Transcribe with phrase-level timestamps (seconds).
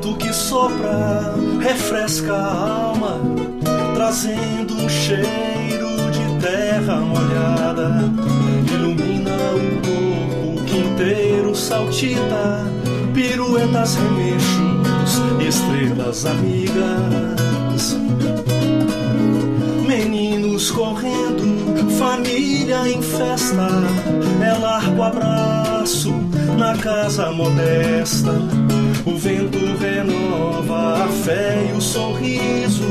[0.00, 3.20] vento que sopra refresca a alma,
[3.94, 8.10] trazendo um cheiro de terra molhada.
[8.72, 12.64] Ilumina o corpo que inteiro saltita,
[13.12, 17.98] piruetas, remexos, estrelas amigas.
[19.86, 23.68] Meninos correndo, família em festa,
[24.42, 26.12] é largo abraço
[26.56, 28.32] na casa modesta.
[29.10, 32.86] O vento renova a fé e o sorriso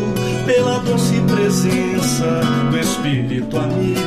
[0.46, 4.00] pela doce presença do Espírito amigo.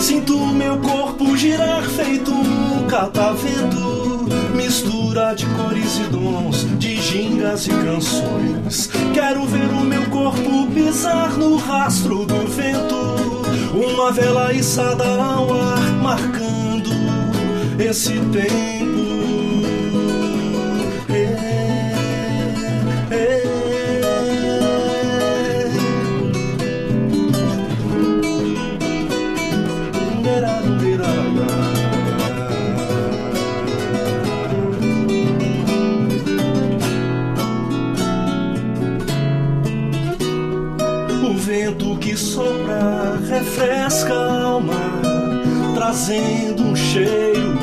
[0.00, 7.70] Sinto meu corpo girar feito um catavento, mistura de cores e dons, de gingas e
[7.70, 8.88] canções.
[9.12, 12.96] Quero ver o meu corpo pisar no rastro do vento,
[13.74, 17.05] uma vela içada ao ar, marcando
[17.78, 18.56] esse tempo.
[21.10, 21.22] É,
[23.10, 23.42] é.
[41.22, 44.74] O vento que sopra refresca a alma,
[45.74, 47.55] trazendo um cheiro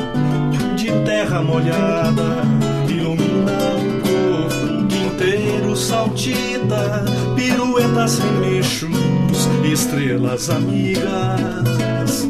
[1.14, 2.42] terra molhada.
[2.88, 7.04] Ilumina o corpo inteiro saltita,
[7.36, 12.28] piruetas, remexos, estrelas amigas.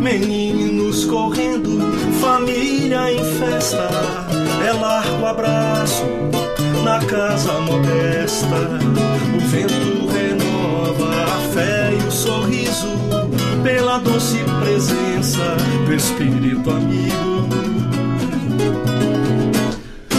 [0.00, 1.80] Meninos correndo,
[2.20, 3.88] família em festa,
[4.64, 6.04] é largo abraço
[6.84, 8.60] na casa modesta.
[9.34, 9.91] O vento
[13.62, 15.56] pela doce presença
[15.86, 17.48] do Espírito amigo.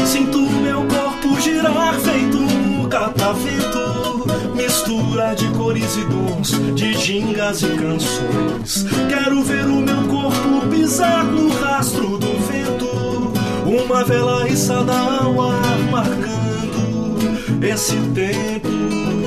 [0.05, 7.67] Sinto meu corpo girar feito um catavento, mistura de cores e dons, de gingas e
[7.67, 8.85] canções.
[9.09, 13.33] Quero ver o meu corpo pisar no rastro do vento,
[13.65, 19.22] uma vela içada ao ar marcando esse tempo.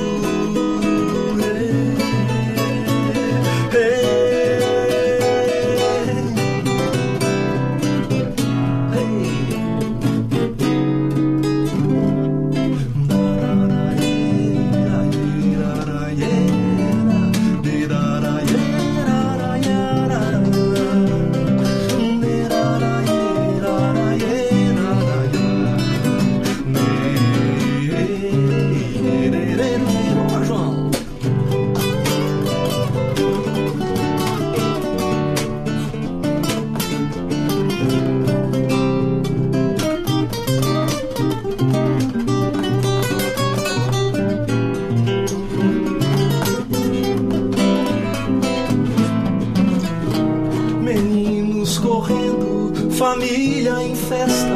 [53.17, 54.55] Família em festa,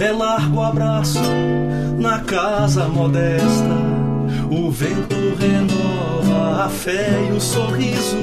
[0.00, 1.20] é largo abraço
[1.98, 3.74] na casa modesta.
[4.50, 8.16] O vento renova a fé e o sorriso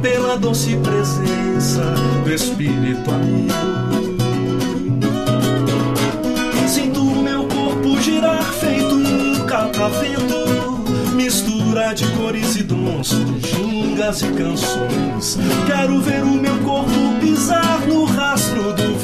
[0.00, 1.82] pela doce presença
[2.24, 3.52] do Espírito amigo.
[6.66, 14.22] Sinto o meu corpo girar feito um catavento, mistura de cores e dons, de gingas
[14.22, 15.38] e canções.
[15.66, 18.95] Quero ver o meu corpo pisar no rastro do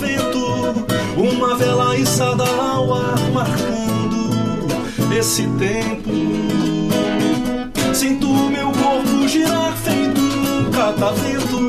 [2.22, 4.30] içada ao ar marcando
[5.18, 6.10] esse tempo.
[7.92, 11.68] Sinto meu corpo girar feito um catavento,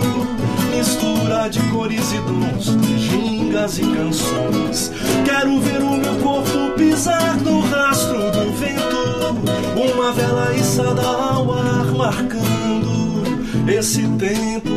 [0.76, 4.92] mistura de cores e dons, gingas e canções.
[5.26, 9.36] Quero ver o meu corpo pisar no rastro do vento,
[9.76, 13.24] uma vela içada ao ar marcando
[13.68, 14.70] esse tempo.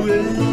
[0.00, 0.49] Avivando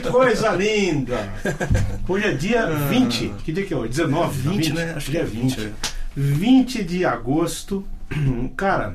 [0.00, 1.32] que coisa linda.
[2.08, 3.32] Hoje é dia 20.
[3.44, 3.90] Que dia que é hoje?
[3.90, 4.92] 19, 20, 20, né?
[4.96, 5.60] Acho que dia é 20.
[5.60, 5.70] é.
[6.16, 7.84] 20 de agosto.
[8.56, 8.94] Cara,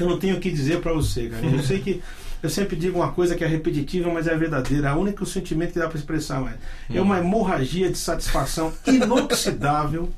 [0.00, 1.46] eu não tenho o que dizer pra você, cara.
[1.46, 2.02] Eu sei que
[2.44, 4.90] eu sempre digo uma coisa que é repetitiva, mas é verdadeira.
[4.90, 6.54] A única sentimento que dá pra expressar,
[6.92, 10.12] é uma hemorragia de satisfação inoxidável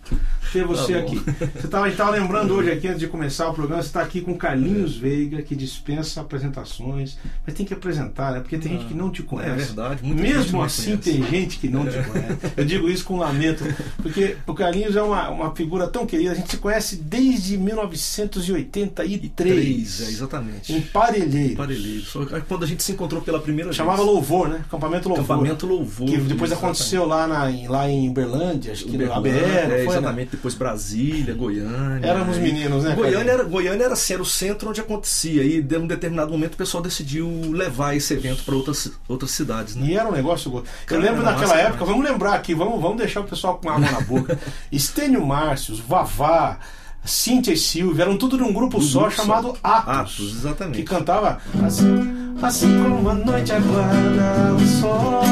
[0.53, 1.17] ter você Tá aqui.
[1.55, 4.01] Você tava, a gente tava lembrando hoje aqui, antes de começar o programa, você está
[4.01, 8.41] aqui com Carlinhos Veiga, que dispensa apresentações, mas tem que apresentar, né?
[8.41, 9.57] Porque tem gente que não te É conhece.
[9.67, 12.39] verdade, muita gente Mesmo assim, tem gente que não te conhece.
[12.57, 13.65] Eu digo isso com lamento,
[14.01, 16.33] porque o Carlinhos é uma, uma figura tão querida.
[16.33, 20.73] A gente se conhece desde 1983, Três, é, exatamente.
[20.73, 21.57] em Parelheiros.
[21.57, 22.05] Parelheiro.
[22.25, 24.09] Que Quando a gente se encontrou pela primeira Chamava vez.
[24.09, 24.63] Louvor, né?
[24.67, 25.25] Acampamento Louvor.
[25.25, 26.07] Acampamento Louvor.
[26.07, 26.55] Que depois exatamente.
[26.65, 29.85] aconteceu lá, na, em- lá em Berlândia, acho que ABR, Uberlândia, é, né?
[29.85, 32.07] exatamente, depois Brasília, Goiânia.
[32.07, 35.43] Éramos meninos, né, Goiânia era, Goiânia era assim, era o centro onde acontecia.
[35.43, 39.75] E de um determinado momento o pessoal decidiu levar esse evento para outras, outras cidades.
[39.77, 39.89] Né?
[39.89, 40.55] E era um negócio.
[40.55, 43.69] Eu Cara, lembro daquela massa época, vamos lembrar aqui, vamos, vamos deixar o pessoal com
[43.69, 44.39] água na boca.
[44.71, 46.59] Estênio Márcios, Vavá,
[47.07, 49.23] Cíntia e Silvia, eram tudo grupo Um só grupo só.
[49.23, 49.89] chamado Atos.
[49.89, 50.79] Atos, exatamente.
[50.79, 55.23] Que cantava assim, assim como a noite aguarda o sol.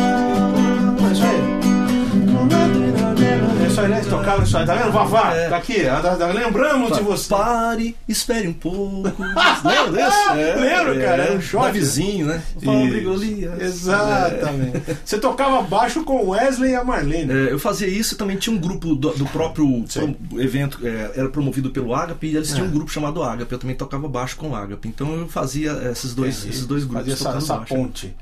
[2.26, 2.83] Não é
[3.66, 3.86] isso aí?
[3.86, 3.96] É né?
[3.98, 4.92] Eles tocavam isso aí, tá vendo?
[4.92, 5.48] Vavá, É.
[5.48, 5.76] tá aqui,
[6.34, 7.28] lembramos de você.
[7.28, 9.02] Pare, espere um pouco.
[9.64, 10.32] Lembra desse?
[10.60, 12.42] Lembro, cara, era um choque, Da vizinho, né?
[13.02, 13.60] Golias.
[13.60, 14.82] Exatamente.
[15.04, 17.32] Você tocava baixo com o Wesley e a Marlene.
[17.32, 21.12] É, eu fazia isso e também tinha um grupo do, do próprio pro- evento, é,
[21.16, 22.69] era promovido pelo Agape, e eles tinham É.
[22.69, 24.88] um grupo chamado Agape, eu também tocava baixo com o Agape.
[24.88, 28.14] Então eu fazia esses dois, esses dois grupos Fazia essa, essa ponte.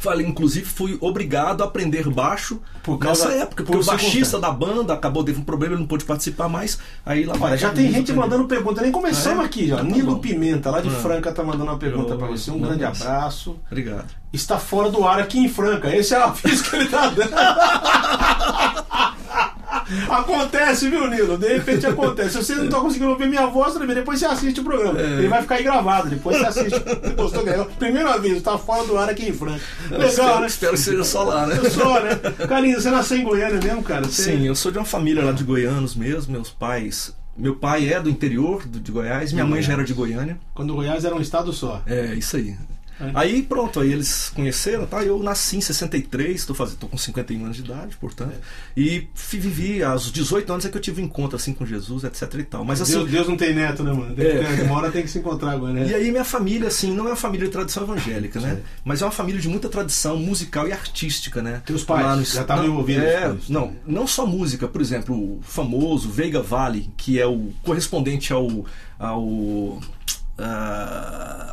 [0.00, 4.08] Falei, inclusive, fui obrigado a aprender baixo Por causa- nessa época, por porque o circunstância.
[4.14, 6.78] baixista da banda acabou, teve um problema, ele não pôde participar mais.
[7.04, 8.80] Aí lá Olha, já tem gente mandando pergunta.
[8.80, 9.46] Nem começamos é?
[9.46, 9.76] aqui já.
[9.76, 10.18] Tá Nilo bom.
[10.20, 10.92] Pimenta, lá de Ah.
[10.92, 12.50] Franca, tá mandando uma pergunta pra Oi, você.
[12.50, 13.58] Um grande abraço.
[13.70, 14.06] Obrigado.
[14.32, 15.94] Está fora do ar aqui em Franca.
[15.94, 17.30] Esse é o aviso que ele tá dando.
[20.08, 21.36] Acontece, viu, Nilo?
[21.38, 22.30] De repente acontece.
[22.30, 25.00] Se você não tá conseguindo ouvir minha voz, depois você assiste o programa.
[25.00, 25.04] É.
[25.18, 26.08] Ele vai ficar aí gravado.
[26.08, 26.80] Depois você assiste.
[27.16, 27.44] Gostou?
[27.44, 27.66] Ganhou.
[27.78, 29.60] Primeiro aviso, tá fora do ar aqui em Franca.
[29.90, 30.46] Legal, espero, né?
[30.46, 31.58] espero que seja só lá, né?
[31.62, 32.14] Eu sou, né?
[32.48, 34.04] Carlinhos, você nasceu em Goiânia mesmo, cara?
[34.04, 37.14] Você- Sim, eu sou de uma família lá de goianos mesmo, meus pais.
[37.36, 40.38] Meu pai é do interior de Goiás, minha mãe já era de Goiânia.
[40.54, 41.80] Quando Goiás era um estado só.
[41.86, 42.54] É, isso aí.
[43.00, 43.10] É.
[43.14, 45.02] Aí pronto, aí eles conheceram, tá?
[45.02, 48.34] Eu nasci em 63, tô, fazendo, tô com 51 anos de idade, portanto.
[48.76, 52.04] E fi- vivi, aos 18 anos é que eu tive um encontro assim com Jesus,
[52.04, 52.64] etc e tal.
[52.64, 54.12] Mas assim, Deus, Deus não tem neto, né, mano?
[54.20, 54.44] É.
[54.56, 55.86] ter- uma hora tem que se encontrar agora, né?
[55.88, 58.60] E aí minha família, assim, não é uma família de tradição evangélica, né?
[58.84, 61.62] Mas é uma família de muita tradição musical e artística, né?
[61.64, 63.76] Teus pais no- já estavam não, envolvidos É, isso, não, né?
[63.86, 68.64] não só música, por exemplo, o famoso Veiga Vale, que é o correspondente ao,
[68.98, 69.80] ao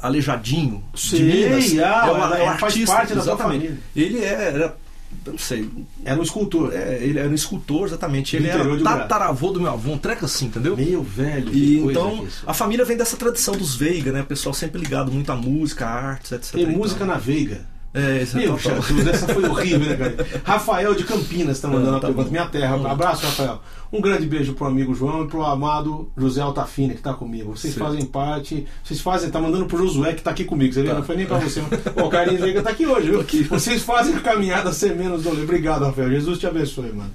[0.02, 1.74] Aleijadinho Sei, de Minas.
[1.80, 3.74] ah, é, o- ela- é faz artista, parte da exatamente.
[3.96, 4.78] Ele é, era,
[5.26, 5.70] não sei,
[6.06, 6.72] Era um escultor.
[6.74, 8.36] é, ele era um escultor, exatamente.
[8.36, 10.76] Ele era tataravô do meu avô, um treco assim, entendeu?
[10.78, 11.54] Meu velho.
[11.54, 12.44] E então, isso.
[12.46, 14.22] a família vem dessa tradição dos Veiga, né?
[14.22, 16.52] O pessoal sempre ligado muito à música, à artes, etc.
[16.54, 16.76] Tem e tal.
[16.76, 17.62] música na Veiga.
[17.94, 18.58] É, isso é Meu.
[18.58, 20.28] Jesus, essa foi horrível, né, cara?
[20.44, 22.26] Rafael de Campinas tá mandando uma tá pergunta.
[22.26, 22.32] bom.
[22.32, 22.92] Minha terra.
[22.92, 23.62] Abraço, Rafael.
[23.92, 27.56] Um grande beijo pro amigo João e pro amado José Altafine, que tá comigo.
[27.56, 27.80] Vocês Sim.
[27.80, 28.68] fazem parte.
[28.84, 30.74] Vocês fazem, tá mandando pro Josué, que tá aqui comigo.
[30.74, 30.84] Você?
[30.84, 30.94] Tá.
[30.94, 31.62] Não foi nem pra você.
[31.96, 33.26] Pô, o Carlinhos Veiga tá aqui hoje, viu?
[33.50, 35.42] Vocês fazem a caminhada ser menos dolor.
[35.42, 36.10] Obrigado, Rafael.
[36.10, 37.12] Jesus te abençoe, mano.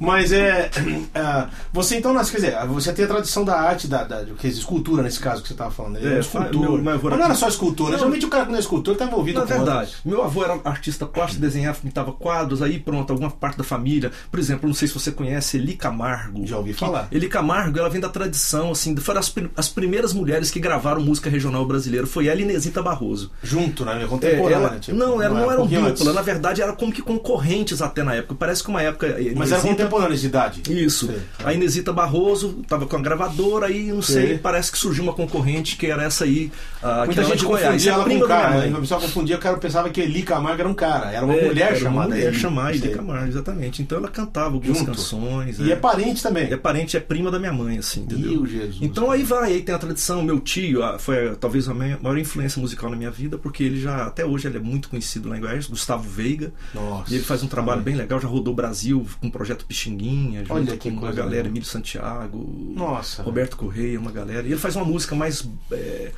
[0.00, 0.70] Mas é,
[1.14, 4.48] é, Você então, nasce- quer dizer, você tem a tradição da arte, da, da quer
[4.48, 5.96] dizer, escultura nesse caso que você estava falando.
[5.96, 6.60] Ele É, é, um escultor.
[6.82, 7.92] meu- avô Mas era- não era só escultor, né?
[7.92, 7.98] Não.
[7.98, 9.96] Geralmente o cara que não é escultor tá envolvido Na com verdade, outras.
[10.04, 14.10] meu avô era artista plástico, desenhava, pintava quadros, aí pronto, alguma parte da família.
[14.30, 16.46] Por exemplo, não sei se você conhece Eli Camargo.
[16.46, 17.08] Já ouvi falar.
[17.10, 21.28] Eli Camargo, ela vem da tradição, assim, foram as, as primeiras mulheres que gravaram música
[21.30, 22.06] regional brasileira.
[22.06, 23.30] Foi ela e Inesita Barroso.
[23.42, 24.02] Junto, né?
[24.02, 24.54] É, Contemporânea.
[24.68, 26.14] ela- tipo, não, era, não um eram pouquinho dupla, antes.
[26.14, 28.34] na verdade era como que concorrentes até na época.
[28.38, 29.08] Parece que uma época.
[29.36, 30.62] Mas Inesita- eram contemporâneas de idade.
[30.68, 31.06] Isso.
[31.06, 31.20] Sei.
[31.44, 34.38] A Inesita Barroso estava com a gravadora aí, não sei, Sei.
[34.38, 36.50] parece que surgiu uma concorrente que era essa aí,
[36.82, 37.64] ah, Muita gente de Goiás.
[37.66, 38.66] confundia É ela com um cara.
[38.66, 38.76] né?
[38.76, 41.12] O pessoal confundia, o cara pensava que Eli Camargo era um cara.
[41.12, 42.38] Era uma É, mulher era chamada uma mulher Eli.
[42.38, 42.88] chamada Eli.
[42.90, 43.82] Camargo, exatamente.
[43.82, 44.92] Então ela cantava algumas Junto.
[44.92, 45.58] canções.
[45.58, 46.44] E é parente também.
[46.52, 48.32] É parente, é prima da minha mãe, assim, entendeu?
[48.32, 48.78] Meu Jesus.
[48.80, 52.16] Então aí vai, aí tem a tradição, meu tio ah, foi ah, talvez a maior
[52.18, 55.36] influência musical na minha vida, porque ele já, até hoje, ele é muito conhecido lá
[55.36, 56.52] em Goiás, Gustavo Veiga.
[56.74, 57.10] Nossa.
[57.12, 57.94] E ele faz um trabalho Também.
[57.94, 61.46] bem legal, já rodou o Brasil com o projeto Pixinguinha, junto Olha com uma galera.
[61.46, 62.44] Emílio Santiago,
[62.74, 63.22] Nossa.
[63.22, 64.46] Roberto Correia, uma galera.
[64.46, 66.10] E ele faz uma música mais é,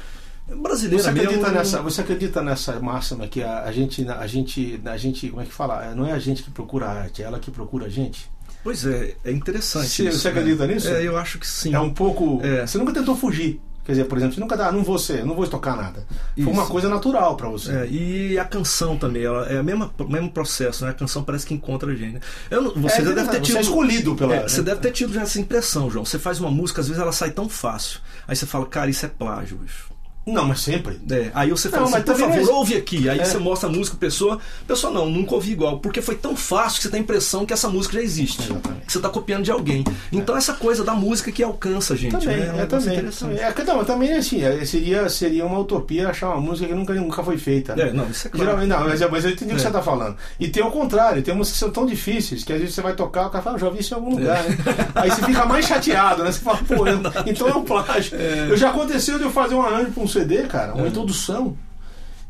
[0.56, 1.54] brasileira Você acredita, mesmo.
[1.54, 5.44] nessa, você acredita nessa máxima que a, a gente, a gente, a gente, como é
[5.44, 5.94] que fala?
[5.94, 8.30] Não é a gente que procura a arte, é ela que procura a gente.
[8.62, 9.88] Pois é, é interessante.
[9.88, 10.38] Você- isso, você né?
[10.40, 10.88] acredita nisso?
[10.88, 11.74] É, eu acho que sim.
[11.74, 12.40] É um pouco.
[12.42, 12.66] É.
[12.66, 13.60] Você nunca tentou fugir.
[13.90, 16.06] Quer dizer, por exemplo, você nunca dá, não vou ser, não vou tocar nada.
[16.36, 16.48] Foi Isso.
[16.52, 17.72] uma coisa natural para você.
[17.72, 20.92] É, e a canção também, ela é o mesmo, mesmo processo, né?
[20.92, 22.14] A canção parece que encontra a gente.
[22.14, 22.20] né?
[22.48, 23.56] Eu não- você É, já deve ter você tido.
[23.58, 24.48] é escolhido pela- É, né?
[24.48, 26.04] Você deve ter tido já essa impressão, João.
[26.04, 27.98] Você faz uma música, às vezes ela sai tão fácil.
[28.28, 29.89] Aí você fala, cara, isso é plágio, bicho.
[30.26, 31.00] Não, mas sempre.
[31.10, 33.08] É, aí você fala Não, assim, mas por favor, é- ouve aqui.
[33.08, 33.24] Aí É.
[33.24, 36.82] você mostra a música, pessoa, pessoa não, nunca ouvi igual, porque foi tão fácil que
[36.84, 38.42] você tem a impressão que essa música já existe.
[38.42, 38.86] Exatamente.
[38.86, 39.82] Que você está copiando de alguém.
[40.12, 42.42] Então essa coisa da música que alcança a gente, Também, né?
[42.48, 42.94] é, negócio também.
[42.98, 43.40] interessante.
[43.40, 47.22] É, não, também assim, é, seria, seria uma utopia achar uma música que nunca, nunca
[47.24, 47.74] foi feita.
[47.74, 47.88] né?
[47.88, 48.44] É, não, isso é claro.
[48.46, 49.64] Geralmente não, mas, mas eu entendi o que É.
[49.64, 50.16] você está falando.
[50.38, 52.92] E tem o contrário, tem músicas que são tão difíceis que às vezes você vai
[52.94, 54.56] tocar, o cara fala, "Ah, já ouvi isso em algum lugar, né?
[54.94, 56.30] Aí você fica mais chateado, né?
[56.30, 58.16] Você fala, pô, eu- então é um plágio.
[58.16, 61.56] Eu já aconteceu de eu fazer um arranjo para um CD, cara, uma introdução.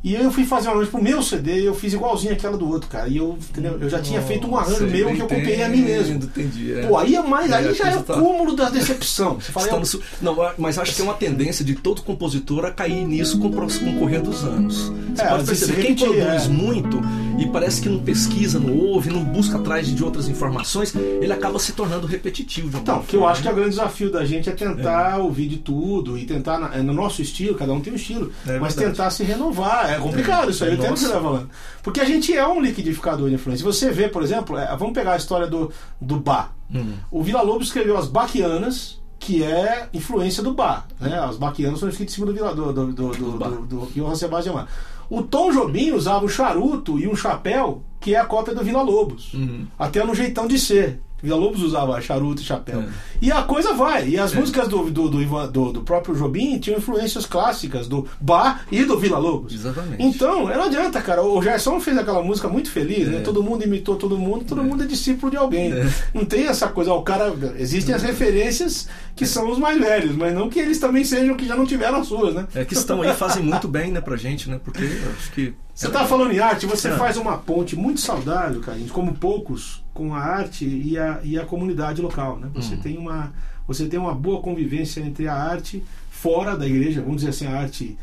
[0.03, 2.67] E eu fui fazer um arranjo pro meu CD e eu fiz igualzinho aquela do
[2.67, 3.07] outro, cara.
[3.07, 3.77] E eu, entendeu?
[3.79, 6.15] eu já tinha feito um arranjo Nossa, meu que eu copiei a mim mesmo.
[6.15, 6.87] Entendi, é.
[6.87, 9.35] Pô, aí é mais, É, aí já é o tá- cúmulo da decepção.
[9.39, 9.83] Você fala, é, no
[10.23, 13.61] Não, mas acho que tem uma tendência de todo compositor a cair nisso com, com
[13.67, 14.91] o correr dos anos.
[15.15, 16.49] Você É, pode perceber, se quem produz é.
[16.49, 16.99] muito
[17.39, 21.59] e parece que não pesquisa, não ouve, não busca atrás de outras informações, ele acaba
[21.59, 22.79] se tornando repetitivo.
[22.79, 25.59] Então, que eu acho que é o grande desafio da gente é tentar ouvir de
[25.59, 29.11] tudo e tentar, é no nosso estilo, cada um tem um estilo, É mas tentar
[29.11, 29.90] se renovar.
[29.97, 31.51] É complicado isso aí, eu entendo o que você está falando.
[31.83, 33.65] Porque a gente é um liquidificador de influência.
[33.65, 36.51] Você vê, por exemplo, é, vamos pegar a história do, do Bach.
[36.73, 36.95] Hum.
[37.11, 40.85] O Vila Lobos escreveu as Baquianas, que é influência do Bach.
[40.99, 41.19] Né?
[41.19, 44.15] As Baquianas são escritas em cima do Vila do, do, do, do, do, do Johann
[44.15, 44.69] Sebastian Bach.
[45.11, 48.81] O Tom Jobim usava um charuto e um chapéu, que é a cópia do Vila
[48.81, 49.35] Lobos.
[49.35, 49.67] Uhum.
[49.77, 51.01] Até no jeitão de ser.
[51.23, 52.81] Vila Lobos usava charuto e chapéu.
[52.81, 52.89] É.
[53.23, 54.09] E a coisa vai.
[54.09, 58.61] E as músicas do, do, do, do- do próprio Jobim tinham influências clássicas do Bach
[58.71, 59.53] e do Vila Lobos.
[59.55, 60.03] Exatamente.
[60.03, 61.23] Então, não adianta, cara.
[61.23, 63.19] O Gerson fez aquela música muito feliz, né?
[63.19, 63.21] É.
[63.21, 65.73] Todo mundo imitou todo mundo, todo mundo é discípulo de alguém.
[65.73, 65.87] É.
[66.15, 67.33] Não tem essa coisa, o cara.
[67.59, 71.47] Existem as referências que são os mais velhos, mas não que eles também sejam que
[71.47, 72.47] já não tiveram as suas, né?
[72.55, 74.59] É que estão aí, fazem muito bem, né, pra gente, né?
[74.63, 74.83] Porque
[75.19, 75.55] acho que.
[75.75, 76.93] Você tá falando em arte, você É.
[76.93, 81.45] faz uma ponte muito saudável, Carlinhos, como poucos, com a arte e a, e a
[81.45, 82.49] comunidade local, né?
[82.55, 82.81] Você Hum.
[82.81, 83.33] tem uma
[83.67, 87.57] você tem uma boa convivência entre a arte fora da igreja, vamos dizer assim, a
[87.57, 87.97] arte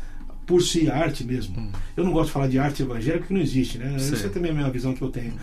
[0.46, 1.70] por si, a arte mesmo.
[1.94, 3.98] Eu não gosto de falar de arte evangélica porque não existe, né?
[3.98, 4.16] Sei.
[4.16, 5.34] Você também é a mesma visão que eu tenho.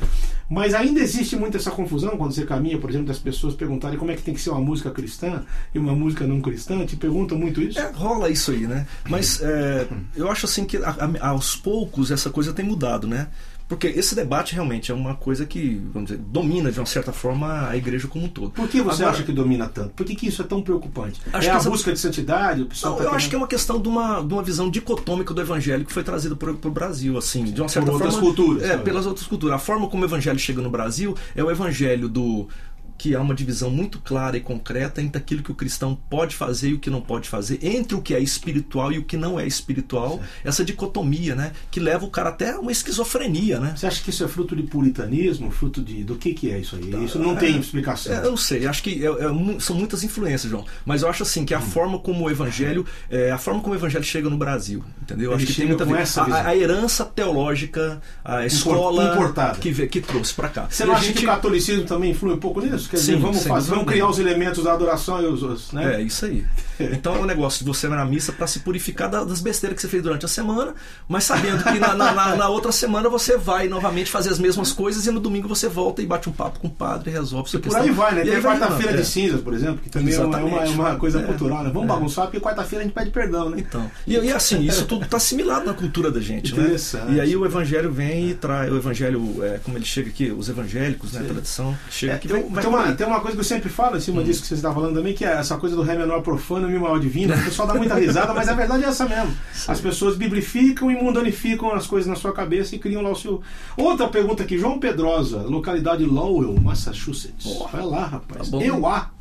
[0.50, 4.10] Mas ainda existe muito essa confusão quando você caminha, por exemplo, das pessoas perguntarem como
[4.10, 5.44] é que tem que ser uma música cristã
[5.76, 7.78] e uma música não cristã, te perguntam muito isso.
[7.78, 8.88] É, rola isso aí, né?
[9.08, 13.28] Mas é, eu acho assim que a- a- aos poucos essa coisa tem mudado, né?
[13.68, 17.68] Porque esse debate realmente é uma coisa que, vamos dizer, domina de uma certa forma
[17.68, 18.52] a igreja como um todo.
[18.52, 19.90] Por que você Agora, acha que domina tanto?
[19.96, 21.20] Por que, que isso é tão preocupante?
[21.34, 22.62] Acho é que a essa- busca de santidade?
[22.62, 24.70] O pessoal Não, tá eu acho que é uma questão de uma, de uma visão
[24.70, 28.28] dicotômica do evangelho que foi trazida para o Brasil, assim, de uma certa outras forma.
[28.28, 28.84] culturas, É, talvez.
[28.84, 29.56] pelas outras culturas.
[29.56, 32.48] A forma como o evangelho chega no Brasil é o evangelho do
[32.98, 36.70] que há uma divisão muito clara e concreta entre aquilo que o cristão pode fazer
[36.70, 39.40] e o que não pode fazer, entre o que é espiritual e o que não
[39.40, 43.74] é espiritual, essa dicotomia, né, que leva o cara até a uma esquizofrenia, né?
[43.76, 45.52] Você acha que isso é fruto de puritanismo?
[45.52, 46.04] Fruto de.
[46.04, 47.04] Do que, que é isso aí?
[47.06, 48.14] Isso não tem explicação.
[48.14, 50.66] É, eu não sei, acho que é- é são muitas influências, João.
[50.86, 53.78] Mas eu acho assim que a forma como o evangelho, é, a forma como o
[53.78, 55.32] evangelho chega no Brasil, entendeu?
[55.32, 59.12] Ele acho que tem chega muito a com essa A- a, herança teológica, a escola
[59.14, 59.58] importada.
[59.60, 60.68] que, que trouxe para cá.
[60.70, 62.85] Você E não acha gente- que o catolicismo também influi um pouco nisso?
[62.88, 65.44] Quer dizer, Sim, vamos, fazer, vamos criar os elementos da adoração e os.
[65.44, 65.96] os né?
[65.96, 66.46] É, isso aí.
[66.80, 69.76] Então é um negócio de você ir na missa para se purificar da- das besteiras
[69.76, 70.74] que você fez durante a semana,
[71.08, 75.06] mas sabendo que na, na- na- outra semana você vai novamente fazer as mesmas coisas
[75.06, 77.60] e no domingo você volta e bate um papo com o padre e resolve sua
[77.60, 77.82] Por questão.
[77.84, 78.22] aí vai, né?
[78.26, 79.06] E Tem quarta-feira de é.
[79.06, 81.24] cinzas, por exemplo, que também é uma, é uma, é uma coisa É.
[81.24, 81.72] cultural, né?
[81.74, 81.94] Vamos É.
[81.94, 83.58] bagunçar, porque quarta-feira a gente pede perdão, né?
[83.60, 86.76] Então, e, e assim, isso tudo está assimilado na cultura da gente, né?
[87.10, 90.50] E aí o evangelho vem e traz, o evangelho, é, como ele chega aqui, os
[90.50, 93.42] evangélicos, né, a tradição, chega aqui tem, vai tem por uma, tem uma coisa que
[93.42, 95.76] eu sempre falo em cima disso que você está falando também, que é essa coisa
[95.76, 97.34] do ré menor profano e mi maior divino.
[97.34, 99.36] O pessoal dá muita risada, mas a verdade é essa mesmo.
[99.68, 103.42] As pessoas biblificam e mundanificam as coisas na sua cabeça e criam lá o seu.
[103.78, 107.46] Outra pergunta aqui, João Pedrosa, localidade Lowell, Massachusetts.
[107.60, 108.50] Oh, Vai lá, rapaz.
[108.50, 108.62] tá bom.
[108.62, 109.15] Eu a.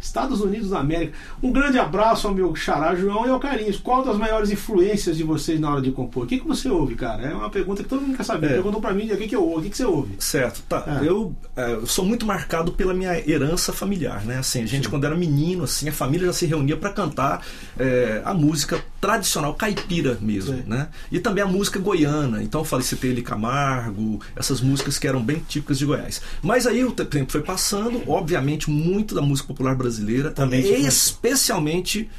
[0.00, 1.16] Estados Unidos da América.
[1.42, 3.78] Um grande abraço ao meu xará João e ao Carlinhos.
[3.78, 6.24] Qual das maiores influências de vocês na hora de compor?
[6.24, 7.22] O que, que você ouve, cara?
[7.22, 8.46] É uma pergunta que todo mundo quer saber.
[8.50, 8.54] É.
[8.54, 10.14] Perguntou pra mim o que, que eu ouvo, o que, que você ouve?
[10.18, 11.00] Certo, tá.
[11.02, 11.08] É.
[11.08, 14.38] Eu, é, eu sou muito marcado pela minha herança familiar, né?
[14.38, 17.42] Assim, a gente quando era menino, assim, a família já se reunia para cantar
[17.78, 20.64] é, a música tradicional caipira mesmo, Sim.
[20.66, 20.88] né?
[21.10, 22.42] E também a música goiana.
[22.42, 26.20] Então eu falei Ele Camargo, essas músicas que eram bem típicas de Goiás.
[26.42, 30.88] Mas aí o te- tempo foi passando, obviamente muito da música popular brasileira, Também influenciou.
[30.88, 32.10] especialmente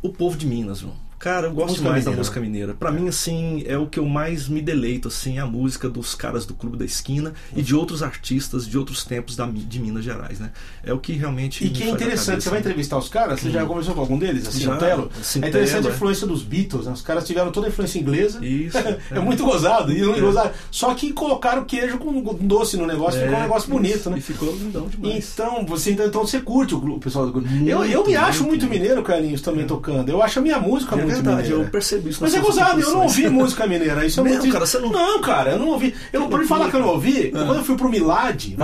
[0.00, 0.94] o povo de Minas, João.
[1.24, 2.10] Cara, eu gosto mais mineira.
[2.10, 2.74] da música mineira.
[2.74, 6.44] Para mim, assim, é o que eu mais me deleito, assim, a música dos caras
[6.44, 10.38] do Clube da Esquina e de outros artistas de outros tempos da, de Minas Gerais,
[10.38, 10.52] né?
[10.82, 11.64] É o que realmente.
[11.64, 14.46] E que é interessante, você vai entrevistar os caras, você já conversou com algum deles?
[14.46, 15.10] Assim, já, Telo?
[15.42, 15.94] É interessante a é.
[15.94, 16.92] influência dos Beatles, né?
[16.92, 18.44] Os caras tiveram toda a influência inglesa.
[18.44, 18.76] Isso.
[18.76, 19.92] é, é, muito gozado.
[19.92, 20.20] E é.
[20.20, 20.50] gozado.
[20.70, 24.18] Só que colocaram queijo com doce no negócio, ficou um é, negócio bonito, né?
[24.18, 25.32] E ficou lindão demais.
[25.32, 29.02] Então, você, então você curte o pessoal do Eu, eu me acho muito, muito mineiro,
[29.02, 30.10] Carlinhos, também tocando.
[30.10, 31.64] Eu acho a minha música muito verdade, mineira.
[31.64, 32.18] eu percebi isso.
[32.20, 34.04] Mas é gozado, eu não ouvi música mineira.
[34.04, 34.48] Isso é muito...
[34.50, 34.90] cara, você não...
[34.90, 35.94] não, cara, eu não ouvi.
[36.12, 37.44] Eu, por falar que eu não ouvi, ah.
[37.44, 38.56] quando eu fui pro Milad,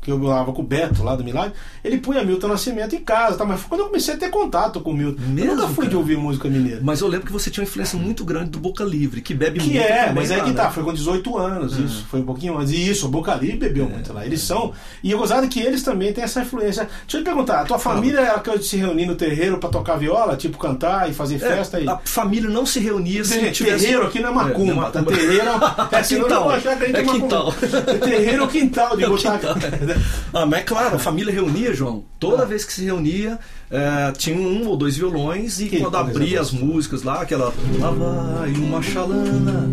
[0.00, 1.52] que eu lava com o Beto lá do Milad,
[1.84, 3.44] ele punha Milton Nascimento em casa, tá?
[3.44, 5.22] Mas foi quando eu comecei a ter contato com o Milton.
[5.22, 5.90] Mesmo, eu nunca fui cara?
[5.90, 6.80] de ouvir música mineira.
[6.82, 9.58] Mas eu lembro que você tinha uma influência muito grande do Boca Livre, que bebe
[9.58, 9.78] que muito.
[9.78, 10.70] Que é, também, mas é que tá, né?
[10.70, 12.04] foi com 18 anos, isso.
[12.10, 12.72] Foi um pouquinho antes.
[12.72, 14.24] E isso, o Boca Livre bebeu é, muito lá.
[14.24, 14.72] Eles são.
[15.02, 16.88] E eu gostava que eles também têm essa influência.
[17.02, 19.96] Deixa eu te perguntar, a tua família era que se reunir no terreiro pra tocar
[19.96, 21.80] viola, tipo cantar e fazer é, festa?
[21.80, 21.88] E...
[21.88, 23.84] A família não se reunia se tivesse...
[23.84, 25.02] Terreiro aqui não é macumba, é, não é tá?
[25.02, 25.48] Terreiro
[25.92, 26.52] é, é quintal.
[26.52, 27.54] É quintal.
[27.86, 29.40] É terreiro ou quintal, de é botar.
[30.34, 32.04] ah, mas é claro, a família reunia, João.
[32.18, 32.46] Toda ah.
[32.46, 33.38] vez que se reunia,
[33.70, 37.52] é, tinha um ou dois violões e que quando abria as músicas lá, aquela.
[37.78, 39.68] Lá vai uma chalana,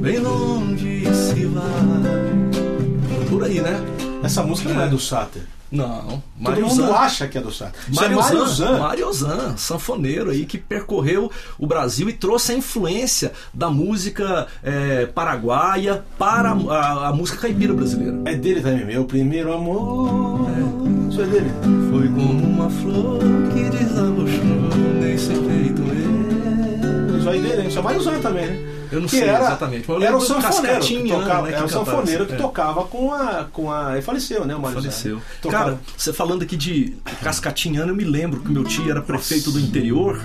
[0.00, 3.26] bem longe se vai.
[3.28, 3.80] Por aí, né?
[4.22, 5.42] Essa música não é do Sater.
[5.70, 7.80] Não, Todo mundo acha que é do Sater.
[7.92, 14.46] Mariozan, é Mariozan, sanfoneiro aí que percorreu o Brasil e trouxe a influência da música
[14.62, 16.70] é, paraguaia para hum.
[16.70, 18.16] a, a, música caipira brasileira.
[18.26, 20.48] É dele também, meu primeiro amor.
[20.50, 21.10] É.
[21.10, 21.50] Isso é dele.
[21.90, 23.18] Foi como uma flor
[23.52, 27.18] que desabrochou nesse peito meu.
[27.18, 28.75] Isso aí dele, isso é Mariozan também, né?
[28.90, 29.90] Eu não que sei era, exatamente.
[29.90, 32.36] Mas era o sanfoneiro que tocava, né, era o sanfoneiro que é.
[32.36, 33.92] tocava com a, com a.
[33.92, 34.54] Ele faleceu, né?
[34.54, 35.20] O Mário faleceu.
[35.40, 35.64] Tocava.
[35.64, 39.60] Cara, você falando aqui de cascatinhano, eu me lembro que meu tio era prefeito do
[39.60, 40.20] interior.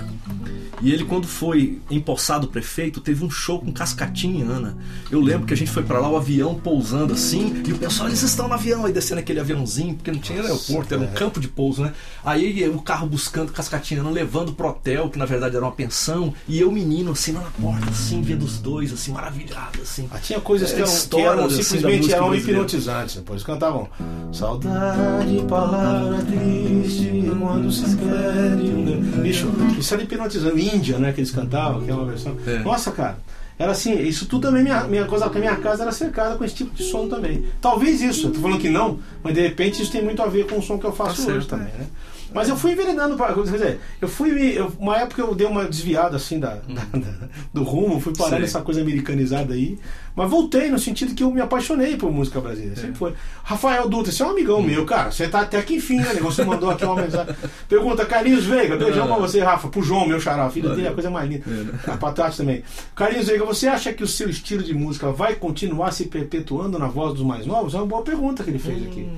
[0.82, 4.76] E ele, quando foi empossado prefeito, teve um show com Cascatinha Ana.
[5.12, 8.08] Eu lembro que a gente foi para lá, o avião pousando assim, e o pessoal,
[8.08, 11.38] eles estão no avião, aí descendo aquele aviãozinho, porque não tinha aeroporto, era um campo
[11.38, 11.92] de pouso, né?
[12.24, 16.34] Aí o carro buscando Cascatinha Ana, levando pro hotel, que na verdade era uma pensão,
[16.48, 20.08] e eu, menino, assim, na porta, assim, vendo os dois, assim, maravilhado, assim.
[20.12, 23.88] Ah, tinha coisas é, que eram, que eram assim, simplesmente eram hipnotizantes, depois cantavam
[24.32, 29.20] Saudade, palavra triste, quando se perde.
[29.20, 31.12] Bicho, isso era hipnotizante Índia, né?
[31.12, 32.36] Que eles cantavam, que é uma versão.
[32.46, 32.58] É.
[32.60, 33.18] Nossa, cara.
[33.58, 36.54] Era assim, isso tudo também, minha, minha coisa, a minha casa era cercada com esse
[36.54, 37.46] tipo de som também.
[37.60, 40.46] Talvez isso, eu tô falando que não, mas de repente isso tem muito a ver
[40.46, 41.86] com o som que eu faço tá hoje também, né?
[42.34, 43.34] Mas eu fui envenenando para.
[43.34, 44.58] Quer dizer, eu fui.
[44.58, 48.38] Eu, uma época eu dei uma desviada assim da, da, da do rumo, fui parar
[48.38, 49.78] nessa coisa americanizada aí.
[50.14, 52.76] Mas voltei no sentido que eu me apaixonei por música brasileira.
[52.76, 52.94] Sempre é.
[52.94, 53.14] foi.
[53.42, 54.62] Rafael Dutra, você é um amigão hum.
[54.62, 55.10] meu, cara.
[55.10, 56.14] Você tá até aqui enfim, né?
[56.20, 57.34] Você mandou aqui uma mensagem.
[57.68, 59.68] Pergunta, Carlinhos Veiga, beijão pra você, Rafa.
[59.68, 60.50] Pro João, meu xará.
[60.50, 61.44] Filho dele é a coisa mais linda.
[61.46, 61.78] É, né?
[61.86, 62.62] A Patati também.
[62.94, 66.88] Carlinhos Veiga, você acha que o seu estilo de música vai continuar se perpetuando na
[66.88, 67.74] voz dos mais novos?
[67.74, 68.86] É uma boa pergunta que ele fez hum.
[68.86, 69.08] aqui.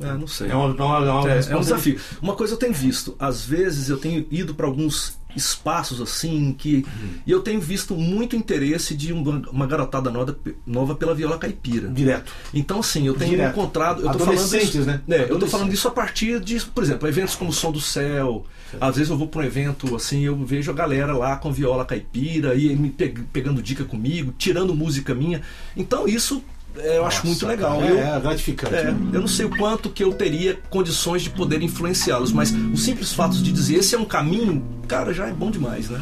[0.00, 0.48] É, não sei.
[0.48, 1.98] É, uma, uma, uma é, é, um desafio.
[2.22, 6.76] Uma coisa eu tenho visto, às vezes eu tenho ido para alguns espaços assim que
[6.76, 7.08] uhum.
[7.26, 11.88] e eu tenho visto muito interesse de uma, garotada nova, nova pela viola caipira.
[11.88, 12.32] Direto.
[12.54, 13.50] Então assim, eu tenho Direto.
[13.50, 15.00] encontrado, eu tô falando isso, né?
[15.08, 18.46] É, eu tô falando isso a partir de, por exemplo, eventos como Som do Céu.
[18.70, 18.82] Certo.
[18.82, 21.84] Às vezes eu vou para um evento assim, eu vejo a galera lá com viola
[21.84, 22.90] caipira e me
[23.32, 25.42] pegando dica comigo, tirando música minha.
[25.76, 27.82] Então isso é, eu Nossa, acho muito legal.
[27.82, 28.74] É, eu, é gratificante.
[28.74, 32.76] É, eu não sei o quanto que eu teria condições de poder influenciá-los, mas o
[32.76, 36.00] simples fato de dizer esse é um caminho, cara, já é bom demais, né?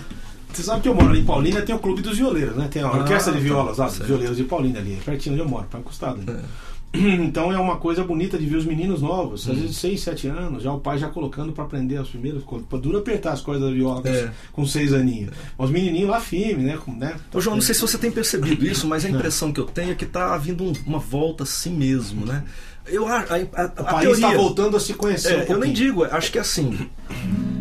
[0.52, 2.66] Você sabe que eu moro ali em Paulínia, tem o Clube dos Violeiros, né?
[2.70, 5.66] Tem a Orquestra ah, de Violas, tá, Violeiros de Paulínia ali, pertinho onde eu moro,
[5.70, 6.16] para encostado.
[6.16, 6.40] Né?
[6.42, 6.75] É.
[7.26, 10.62] Então é uma coisa bonita de ver os meninos novos, às vezes 6, 7 anos,
[10.62, 12.66] já o pai já colocando para aprender as primeiras coisas.
[12.80, 14.30] Dura apertar as coisas da viola é.
[14.52, 15.32] com 6 aninhos.
[15.56, 16.76] Mas os menininhos lá firme, né?
[16.76, 17.16] Com, né?
[17.32, 19.92] Ô, João, não sei se você tem percebido isso, mas a impressão que eu tenho
[19.92, 22.44] é que está havendo um, uma volta assim mesmo, né?
[22.86, 25.40] Eu, a, a, a, o país está voltando a se conhecer.
[25.40, 26.88] É, um eu nem digo, acho que é assim,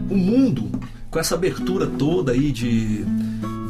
[0.10, 0.69] o mundo,
[1.10, 3.04] com essa abertura toda aí de,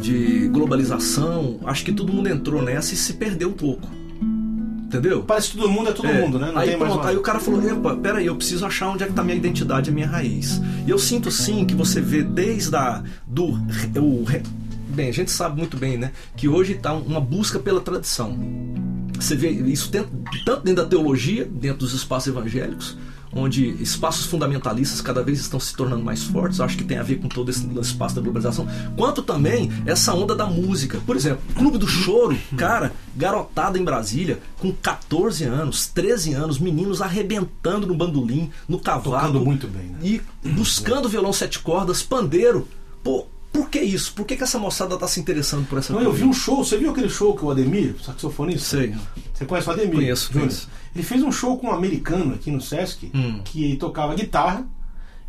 [0.02, 3.88] de globalização, acho que todo mundo entrou nessa e se perdeu um pouco.
[4.86, 5.24] Entendeu?
[5.24, 6.22] Parece que todo mundo é todo é.
[6.22, 6.52] mundo, né?
[6.52, 9.14] Não aí, pronto, aí o cara falou: Epa, peraí, eu preciso achar onde é que
[9.14, 10.62] tá minha identidade, a minha raiz.
[10.86, 13.46] E eu sinto sim que você vê desde a, do.
[13.98, 14.26] O,
[14.90, 16.12] bem, a gente sabe muito bem, né?
[16.38, 18.38] Que hoje está uma busca pela tradição.
[19.20, 20.12] Você vê isso tanto
[20.64, 22.96] dentro da teologia, dentro dos espaços evangélicos,
[23.36, 27.18] onde espaços fundamentalistas cada vez estão se tornando mais fortes, acho que tem a ver
[27.18, 31.00] com todo esse espaço da globalização, quanto também essa onda da música.
[31.06, 37.02] Por exemplo, Clube do Choro, cara, garotada em Brasília, com 14 anos, 13 anos, meninos
[37.02, 39.04] arrebentando no bandolim, no cavalo.
[39.04, 39.98] Tocando muito bem, né?
[40.02, 42.68] E buscando violão sete cordas, pandeiro.
[43.04, 44.14] Pô, Por que isso?
[44.14, 46.10] Por que, que essa moçada tá se interessando por essa Não, coisa?
[46.12, 48.78] eu vi um show, você viu aquele show que o Ademir, saxofonista?
[48.78, 48.94] Sei.
[49.34, 49.96] Você conhece o Ademir?
[49.96, 50.70] Conheço, conheço.
[50.94, 53.40] Ele fez um show com um americano aqui no Sesc, Hum.
[53.46, 54.66] que tocava guitarra.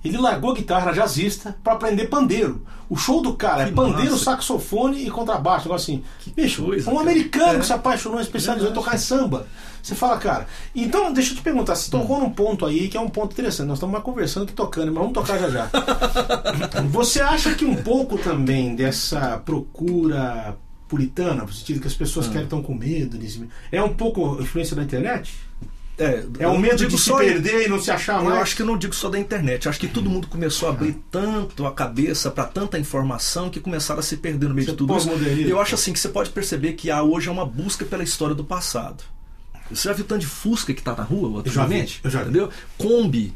[0.09, 2.63] Ele largou a guitarra jazzista pra aprender pandeiro.
[2.89, 4.25] O show do cara é Que pandeiro, massa.
[4.25, 5.65] saxofone e contrabaixo.
[5.67, 6.33] Negócio assim.
[6.35, 7.03] Bicho, coisa, um cara.
[7.11, 7.59] americano É.
[7.61, 9.47] que se apaixonou, especializou em tocar em samba.
[9.83, 10.47] Você fala, cara.
[10.75, 12.01] Então, deixa eu te perguntar, você Hum.
[12.01, 13.67] tocou num ponto aí que é um ponto interessante.
[13.69, 15.71] Nós estamos mais conversando que tocando, mas vamos tocar já já.
[16.91, 20.57] você acha que um pouco também dessa procura
[20.89, 23.19] puritana, no sentido que as pessoas querem estão com medo,
[23.73, 25.35] é um pouco influência da internet?
[25.99, 28.43] É, É eu o medo de se só- perder e não se achar Eu mais?
[28.43, 29.65] acho que eu não digo só da internet.
[29.65, 33.61] Eu acho que todo mundo começou a abrir tanto a cabeça para tanta informação que
[33.61, 35.09] começaram a se perder no meio Você de tudo isso.
[35.49, 38.35] Eu acho assim que você pode perceber que há hoje é uma busca pela história
[38.35, 39.03] do passado.
[39.71, 42.19] Você já viu tanto de Fusca que tá na rua Eu já vi, eu já
[42.23, 42.25] vi.
[42.29, 42.51] Entendeu?
[42.79, 43.35] Kombi.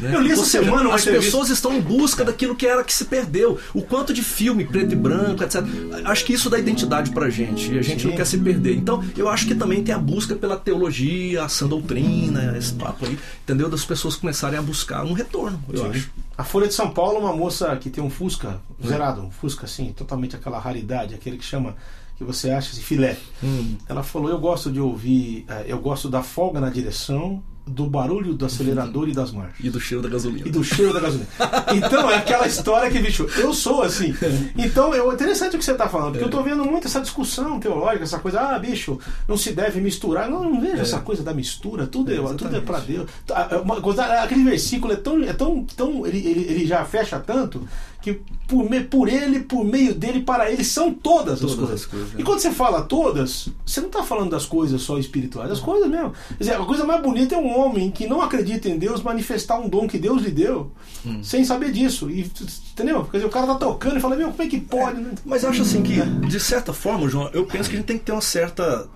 [0.00, 0.14] Né?
[0.14, 2.92] Eu li essa seja, semana as entrevista- pessoas estão em busca daquilo que era que
[2.92, 3.58] se perdeu.
[3.74, 5.62] O quanto de filme preto e branco, etc.
[6.04, 8.08] Acho que isso dá identidade pra gente e a gente Sim.
[8.08, 8.76] não quer se perder.
[8.76, 13.04] Então, eu acho que também tem a busca pela teologia, a sã doutrina, esse papo
[13.06, 13.68] aí, entendeu?
[13.68, 15.90] Das pessoas começarem a buscar um retorno, eu Sim.
[15.90, 16.10] acho.
[16.36, 19.92] A Folha de São Paulo, uma moça que tem um Fusca zerado, um Fusca assim,
[19.92, 21.76] totalmente aquela raridade, aquele que chama,
[22.16, 23.16] que você acha de filé.
[23.42, 23.76] Hum.
[23.88, 28.34] Ela falou: Eu gosto de ouvir, eh, eu gosto da folga na direção, do barulho
[28.34, 29.54] do acelerador e das marchas.
[29.60, 30.46] E do cheiro da gasolina.
[30.48, 31.28] E do cheiro da gasolina.
[31.74, 34.14] Então é aquela história que, bicho, eu sou assim.
[34.56, 37.60] Então é interessante o que você está falando, porque eu tô vendo muito essa discussão
[37.60, 40.28] teológica, essa coisa, ah, bicho, não se deve misturar.
[40.28, 42.64] Não, não vejo essa coisa da mistura, tudo é, É, tudo é exatamente.
[42.66, 43.10] para Deus.
[43.26, 45.22] Tá, é coisa- Aquele versículo é tão.
[45.22, 47.66] É tão, tão ele, ele, ele já fecha tanto
[48.02, 51.80] que por, me- por ele, por meio dele, para ele são todas, as Todas coisas.
[51.82, 52.24] as coisas, E é.
[52.24, 56.12] quando você fala todas, você não está falando das coisas só espirituais, das coisas mesmo.
[56.28, 59.58] Quer dizer, a coisa mais bonita é um homem que não acredita em Deus manifestar
[59.60, 60.70] um dom que Deus lhe deu,
[61.06, 61.22] Hum.
[61.22, 62.10] sem saber disso.
[62.10, 62.30] E,
[62.72, 63.04] entendeu?
[63.04, 65.00] Quer dizer, o cara tá tocando e fala, meu, como é que pode?
[65.00, 65.10] né?
[65.24, 67.98] Mas eu acho assim que, de certa forma, João, eu penso que a gente tem
[67.98, 68.86] que ter uma certa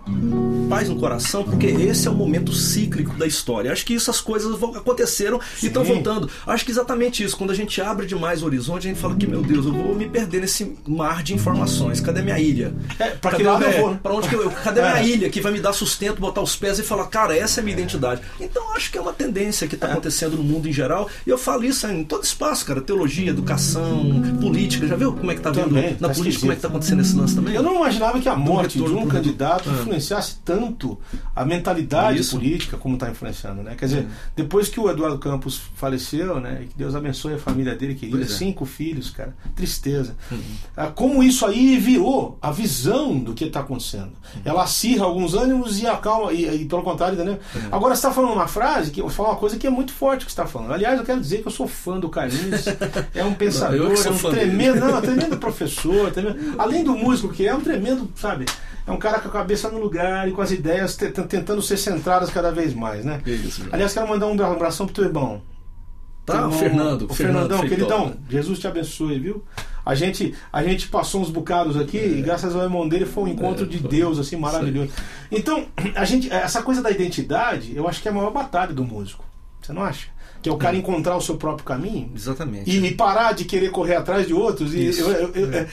[0.74, 3.70] paz no coração, porque esse é o momento cíclico da história.
[3.72, 5.94] Acho que essas coisas vão- aconteceram e estão Sim.
[5.94, 6.28] voltando.
[6.46, 7.36] Acho que exatamente isso.
[7.36, 9.94] Quando a gente abre demais o horizonte, a gente fala que, meu Deus, eu vou
[9.94, 12.00] me perder nesse mar de informações.
[12.00, 12.74] Cadê minha ilha?
[12.98, 14.92] É, pra que Cadê, lado eu é, vou, pra onde que eu, cadê É.
[15.00, 17.62] minha ilha que vai me dar sustento, botar os pés e falar, cara, essa é
[17.62, 18.20] a minha identidade.
[18.40, 21.08] Então acho que é uma tendência que está acontecendo no mundo em geral.
[21.26, 22.80] E eu falo isso em todo espaço, cara.
[22.80, 24.02] Teologia, educação,
[24.40, 24.86] política.
[24.86, 26.68] Já viu como é que tá vendo Também, na tá política, como é que tá
[26.68, 27.54] acontecendo esse lance também?
[27.54, 29.80] Eu não imaginava que a morte de um pro candidato retorno.
[29.82, 30.63] influenciasse tanto
[31.34, 32.36] a mentalidade Isso.
[32.36, 33.74] política como está influenciando, né?
[33.76, 36.60] Quer dizer, depois que o Eduardo Campos faleceu, né?
[36.62, 38.26] e Que Deus abençoe a família dele, querida, é.
[38.26, 40.16] cinco filhos, cara, tristeza.
[40.76, 44.12] Ah, Como isso aí virou a visão do que está acontecendo.
[44.44, 47.38] Ela acirra alguns ânimos e acalma, e, e pelo contrário, entendeu?
[47.70, 50.30] Agora você está falando uma frase que fala uma coisa que é muito forte que
[50.32, 50.72] você está falando.
[50.72, 52.64] Aliás, eu quero dizer que eu sou fã do Carlinhos,
[53.14, 56.94] é um pensador, eu é um tremendo, não, é um tremendo professor, tremendo- além do
[56.96, 58.44] músico que é, é um tremendo, sabe?
[58.86, 61.76] É um cara com a cabeça no lugar e com as ideias te- tentando ser
[61.78, 63.20] centradas cada vez mais, né?
[63.24, 63.66] Isso.
[63.72, 65.40] Aliás, quero mandar um abração pro teu irmão.
[66.26, 67.02] Tá, irmão, Fernando.
[67.02, 67.68] O Fernando Fernandão, Feitosa.
[67.76, 69.44] queridão, Jesus te abençoe, viu?
[69.84, 73.28] A gente, a gente passou uns bocados aqui e graças ao irmão dele foi um
[73.28, 73.90] encontro É, de foi.
[73.90, 74.90] Deus, assim, maravilhoso.
[75.30, 78.84] Então, a gente, essa coisa da identidade, eu acho que é a maior batalha do
[78.84, 79.22] músico.
[79.60, 80.08] Você não acha?
[80.44, 82.70] Que é o cara encontrar o seu próprio caminho Exatamente.
[82.70, 84.74] e, e parar de querer correr atrás de outros.
[84.74, 85.66] E eu- eu- eu-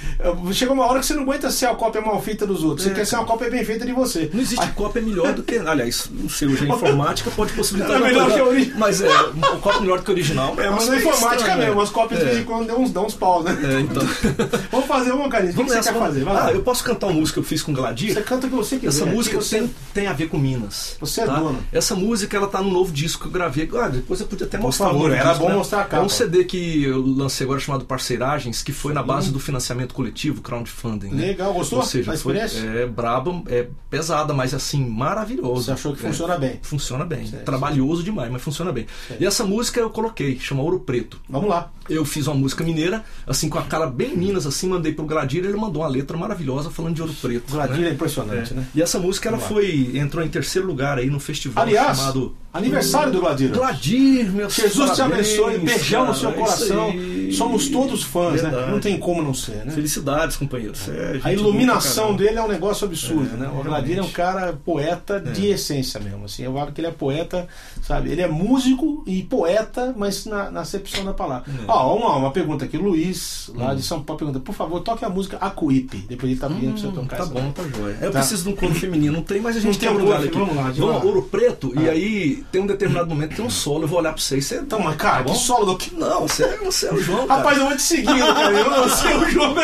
[0.47, 2.85] eu- chega uma hora que você não aguenta ser a cópia mal feita dos outros.
[2.85, 4.29] Você É, quer ser uma cópia bem feita de você.
[4.33, 5.57] Não existe cópia melhor do que.
[5.57, 7.97] Aliás, não sei, hoje a informática pode possibilitar.
[7.97, 9.09] É melhor uma que a coisa- ori- Mas é,
[9.53, 10.53] um cópia melhor do que o original.
[10.57, 11.83] É, mas Nossa, na é informática estranho, mesmo, né?
[11.83, 12.29] as cópias de É.
[12.29, 13.57] vez em quando dão uns, dão uns paus, né?
[13.61, 14.03] É, então.
[14.71, 15.55] Vamos fazer uma, Carlinhos.
[15.55, 16.23] O que, Vamos você quer vamos- fazer?
[16.23, 16.45] Vai lá.
[16.47, 18.13] Ah, eu posso cantar uma música que eu fiz com o Gladir?
[18.13, 18.87] Você canta o que você quiser.
[18.87, 19.59] Essa música você...
[19.59, 20.95] tem, tem a ver com Minas.
[21.01, 21.37] Você é tá?
[21.37, 21.59] dono.
[21.73, 23.69] Essa música ela tá no novo disco que eu gravei.
[23.75, 24.87] Ah, depois eu podia até mostrar.
[24.87, 25.97] favor, era bom mostrar a capa.
[25.97, 29.93] É um CD que eu lancei agora chamado Parceiragens, que foi na base do financiamento
[29.93, 31.09] coletivo, crowdfunding.
[31.09, 31.27] né?
[31.27, 35.63] Legal, gostou Ou seja, da foi, é braba, é pesada, mas assim, maravilhoso.
[35.65, 36.09] Você achou que É.
[36.09, 36.59] funciona bem?
[36.61, 37.25] Funciona bem.
[37.25, 37.43] Certo.
[37.45, 38.85] Trabalhoso demais, mas funciona bem.
[39.07, 39.21] Certo.
[39.21, 41.19] E essa música eu coloquei, chama Ouro Preto.
[41.29, 41.71] Vamos lá.
[41.89, 45.43] Eu fiz uma música mineira, assim, com a cara bem Minas, assim, mandei pro Gladir,
[45.43, 47.49] ele mandou uma letra maravilhosa falando de Ouro Preto.
[47.49, 47.89] O Gladir né?
[47.89, 48.55] é impressionante, É.
[48.55, 48.65] né?
[48.73, 49.61] E essa música ela Vamos lá.
[49.61, 53.51] foi entrou em terceiro lugar aí no festival Aliás, chamado aniversário do Gladir.
[53.51, 56.91] Gladir, meu Jesus te abençoe, beijão no seu coração.
[57.31, 58.49] Somos todos fãs, né?
[58.49, 58.71] Verdade.
[58.71, 59.71] Não tem como não ser, né?
[59.71, 60.87] Felicidades, companheiros.
[60.89, 63.49] É, gente A iluminação boa pra dele é um negócio absurdo, É, né?
[63.57, 66.25] O Gladir é um cara poeta de essência mesmo.
[66.25, 67.47] Assim, eu acho que ele é poeta,
[67.81, 68.11] sabe?
[68.11, 71.49] Ele é músico e poeta, mas na, na acepção da palavra.
[71.49, 71.63] É.
[71.69, 72.77] Ó, uma, uma pergunta aqui.
[72.77, 73.75] Luiz, lá Hum.
[73.77, 76.03] de São Paulo, pergunta: por favor, toque a música Acuípe.
[76.09, 77.97] Depois ele tá pedindo pra você Hum, tocar tá bom, tá joia.
[78.01, 78.19] Eu Tá.
[78.19, 80.21] preciso de um coro feminino, não tem, mas a gente Não tem tem um lugar
[80.21, 80.37] aqui.
[80.37, 81.03] vamos lá, Vamos, lá.
[81.05, 81.81] Ouro Preto, Ah.
[81.81, 84.41] e aí tem um determinado momento, tem um solo, eu vou olhar pra você e
[84.41, 84.55] você.
[84.57, 85.93] Então, mas cara, Tá que solo do que.
[85.95, 87.27] Não, você, você é o João.
[87.27, 87.39] cara.
[87.39, 88.51] Rapaz, eu vou te seguindo, cara.
[88.51, 89.55] Eu não sei o jogo.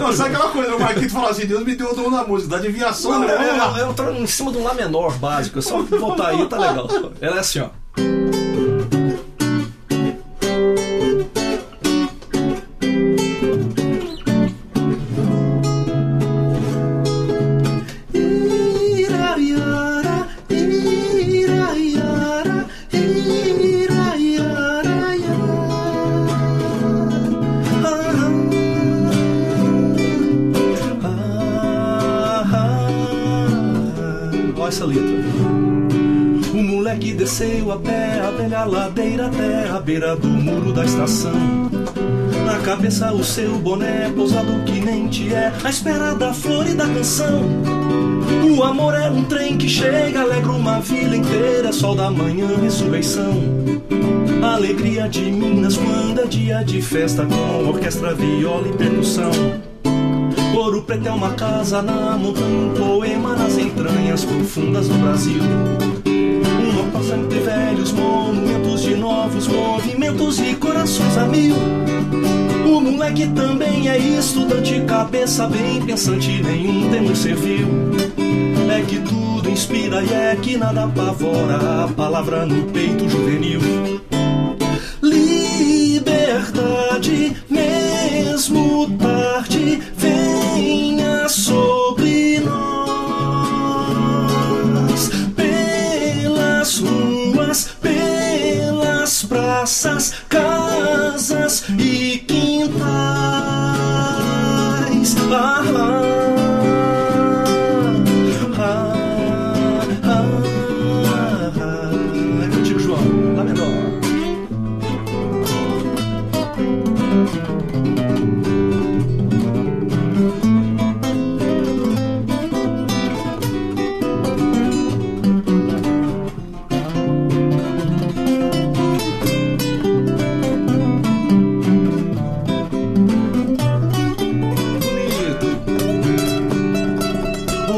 [0.00, 2.50] Não, sabe aquela coisa, o Marquinhos fala assim: Deus me deu o dom da música,
[2.50, 3.34] da adivinhação, Não, né?
[3.34, 5.58] eu, eu, eu tô em cima de um Lá menor básico.
[5.58, 6.88] É só voltar aí, tá legal.
[7.20, 7.68] Ela é assim, ó.
[41.00, 41.70] Estação.
[42.44, 46.74] Na cabeça o seu boné pousado que nem te é, à espera da flor e
[46.74, 47.42] da canção.
[48.56, 52.48] O amor é um trem que chega, alegra uma vila inteira, é sol da manhã,
[52.60, 53.32] ressurreição.
[54.42, 59.30] Alegria de Minas quando é dia de festa com orquestra, viola e percussão.
[60.54, 65.40] Ouro Preto é uma casa na montanha, um poema nas entranhas profundas do Brasil.
[67.00, 71.56] Praça entre velhos monumentos de novos movimentos e corações a mil.
[72.66, 77.66] O moleque também é estudante, cabeça bem pensante, nenhum temor servil.
[78.70, 83.60] É que tudo inspira e é que nada apavora, a palavra no peito juvenil.
[85.02, 86.54] Liberdade,
[87.48, 89.80] mesmo tarde,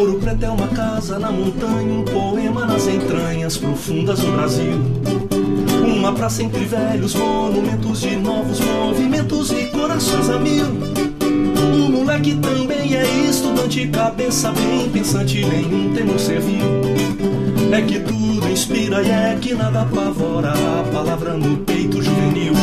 [0.02, 4.72] Ouro Preto é uma casa na montanha, um poema nas entranhas profundas do Brasil.
[5.96, 10.66] Uma praça entre velhos monumentos de novos movimentos e corações a mil.
[11.86, 16.64] O moleque também é estudante, cabeça bem pensante, nenhum temor servil.
[17.70, 22.54] É que tudo inspira e é que nada apavora, a palavra no peito juvenil.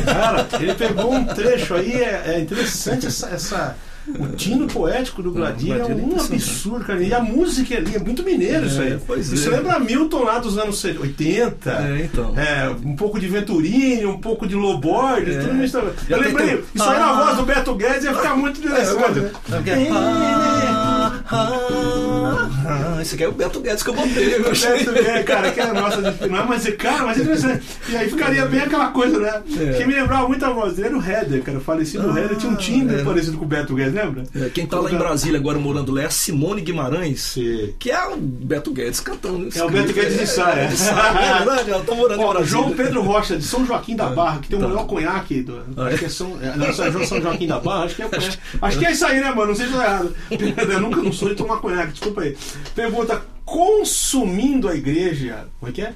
[0.00, 3.76] Cara, ele pegou um trecho aí, é, é interessante essa, essa-
[4.18, 7.00] O tino poético do Gladir é Gladir é um absurdo, cara.
[7.00, 8.98] E a música ali é muito mineiro isso aí.
[9.20, 9.56] isso é.
[9.56, 11.70] lembra Milton lá dos anos 80.
[11.70, 12.34] É, então.
[12.36, 15.38] É, um pouco de Venturini, um pouco de Lobord, É.
[15.38, 15.78] tudo isso.
[16.08, 17.24] Eu lembrei, isso aí na Ah.
[17.26, 19.20] voz do Beto Guedes ia ficar muito interessante.
[19.20, 19.30] é?
[21.30, 24.34] Ah, esse aqui é o Beto Guedes que eu botei.
[24.36, 24.78] Eu achei.
[24.78, 27.64] Beto Guedes, cara, que é nossa de final, mas, cara, mas é interessante.
[27.88, 29.42] E aí ficaria bem aquela coisa, né?
[29.58, 29.72] É.
[29.78, 31.58] Que me lembrava muito a voz dele, era o Header, cara.
[31.58, 33.04] O falecido Ah, Header tinha um timbre é.
[33.04, 34.24] parecido com o Beto Guedes, lembra?
[34.34, 37.74] É, Quem tá lá em Brasília agora morando lá é a Simone Guimarães, Sim.
[37.78, 39.48] que é o Beto Guedes cantando.
[39.54, 40.62] É o Beto Guedes de Saia.
[40.62, 42.46] é verdade, ela tá morando em Ó, Brasília.
[42.50, 44.68] João Pedro Rocha, de São Joaquim da Barra, que tem o Tá.
[44.68, 45.60] melhor conhaque do.
[45.76, 45.98] Acho é?
[45.98, 46.72] que é São, é, não,
[47.04, 48.06] São Joaquim da Barra, acho que é.
[48.06, 48.08] é
[48.62, 49.48] acho que é isso aí, né, mano?
[49.48, 50.14] Não sei se eu tô errado.
[50.72, 51.21] Eu nunca não sou
[51.92, 52.36] desculpa aí.
[52.74, 55.48] Pergunta: consumindo a igreja.
[55.58, 55.94] Como é que é?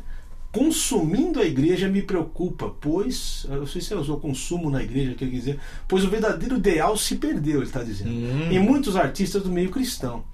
[0.52, 5.14] consumindo a igreja me preocupa, pois, eu não sei se ele usou consumo na igreja,
[5.14, 8.50] quer dizer, pois o verdadeiro ideal se perdeu, ele está dizendo, Hum.
[8.50, 10.24] em muitos artistas do meio cristão.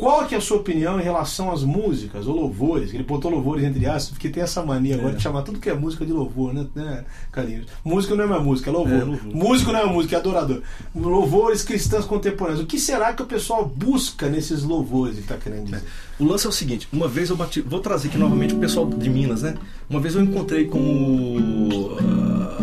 [0.00, 2.94] Qual que é a sua opinião em relação às músicas ou louvores?
[2.94, 5.16] Ele botou louvores entre aspas, porque tem essa mania agora É.
[5.16, 7.66] de chamar tudo que é música de louvor, né, né Carlinhos?
[7.84, 8.98] Música não é mais música, é louvor.
[8.98, 9.34] É, louvor.
[9.34, 10.62] Músico não é música, é adorador.
[10.96, 12.62] Louvores cristãos contemporâneos.
[12.62, 15.82] O que será que o pessoal busca nesses louvores, ele está querendo dizer?
[16.18, 18.86] O lance é o seguinte, uma vez eu bati, vou trazer aqui novamente o pessoal
[18.86, 19.54] de Minas, né?
[19.90, 22.58] Uma vez eu encontrei com o ah,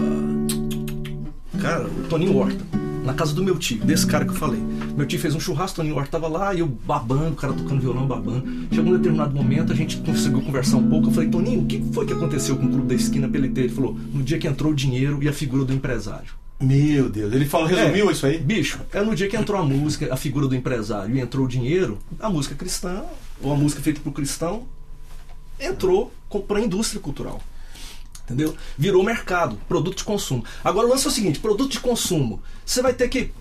[1.61, 2.65] cara, o Toninho Horta,
[3.07, 4.59] na casa do meu tio, desse cara que eu falei.
[4.59, 7.79] Meu tio fez um churrasco, Toninho Horta tava lá, e eu babando, o cara tocando
[7.79, 8.67] violão, babando.
[8.69, 11.07] Chegou um determinado momento, a gente conseguiu conversar um pouco.
[11.07, 13.69] Eu falei, Toninho, o que foi que aconteceu com o Clube da Esquina pelo Ele
[13.69, 16.27] falou, no dia que entrou o dinheiro e a figura do empresário.
[16.59, 18.39] Meu Deus, ele falou, resumiu É, isso aí?
[18.39, 21.47] Bicho, é no dia que entrou a música, a figura do empresário e entrou o
[21.47, 23.03] dinheiro, a música cristã,
[23.41, 24.63] ou a música feita por cristão,
[25.57, 26.11] entrou
[26.45, 27.41] para a indústria cultural.
[28.27, 28.53] Entendeu?
[28.77, 30.43] Virou mercado, produto de consumo.
[30.61, 32.41] Agora o lance é o seguinte: produto de consumo.
[32.65, 33.31] Você vai ter que.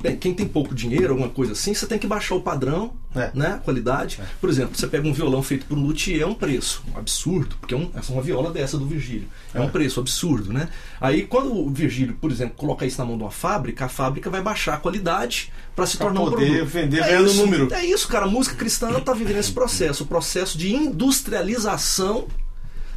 [0.00, 3.30] Bem, quem tem pouco dinheiro, alguma coisa assim, você tem que baixar o padrão, É.
[3.32, 3.52] né?
[3.52, 4.18] A qualidade.
[4.40, 7.54] Por exemplo, você pega um violão feito por um luthier, é um preço um absurdo,
[7.60, 9.28] porque é, um, é uma viola dessa do Virgílio.
[9.54, 10.68] É um preço absurdo, né?
[11.00, 14.28] Aí quando o Virgílio, por exemplo, coloca isso na mão de uma fábrica, a fábrica
[14.28, 16.66] vai baixar a qualidade para se Pra tornar um poder produto.
[16.68, 17.72] vender é vendo número.
[17.72, 18.24] É isso, cara.
[18.24, 22.26] A música cristã está vivendo esse processo, o processo de industrialização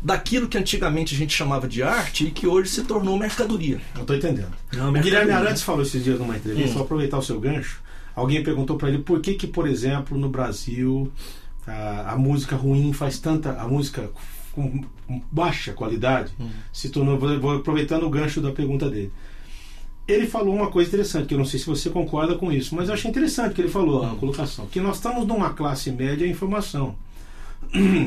[0.05, 3.81] daquilo que antigamente a gente chamava de arte e que hoje se tornou mercadoria.
[3.97, 4.53] Eu tô entendendo.
[4.73, 5.31] Uma o Guilherme.
[5.31, 6.73] Arantes falou esses dias numa entrevista, Hum.
[6.73, 7.81] vou aproveitar o seu gancho.
[8.15, 11.11] Alguém perguntou para ele por que que, por exemplo, no Brasil
[11.65, 14.11] a, a música ruim faz tanta a música
[14.53, 14.83] com
[15.31, 16.49] baixa qualidade Hum.
[16.71, 19.11] se tornou vou, aproveitando o gancho da pergunta dele.
[20.07, 22.89] Ele falou uma coisa interessante, que eu não sei se você concorda com isso, mas
[22.89, 24.11] eu achei interessante que ele falou, Hum.
[24.11, 26.95] a colocação, que nós estamos numa classe média em informação.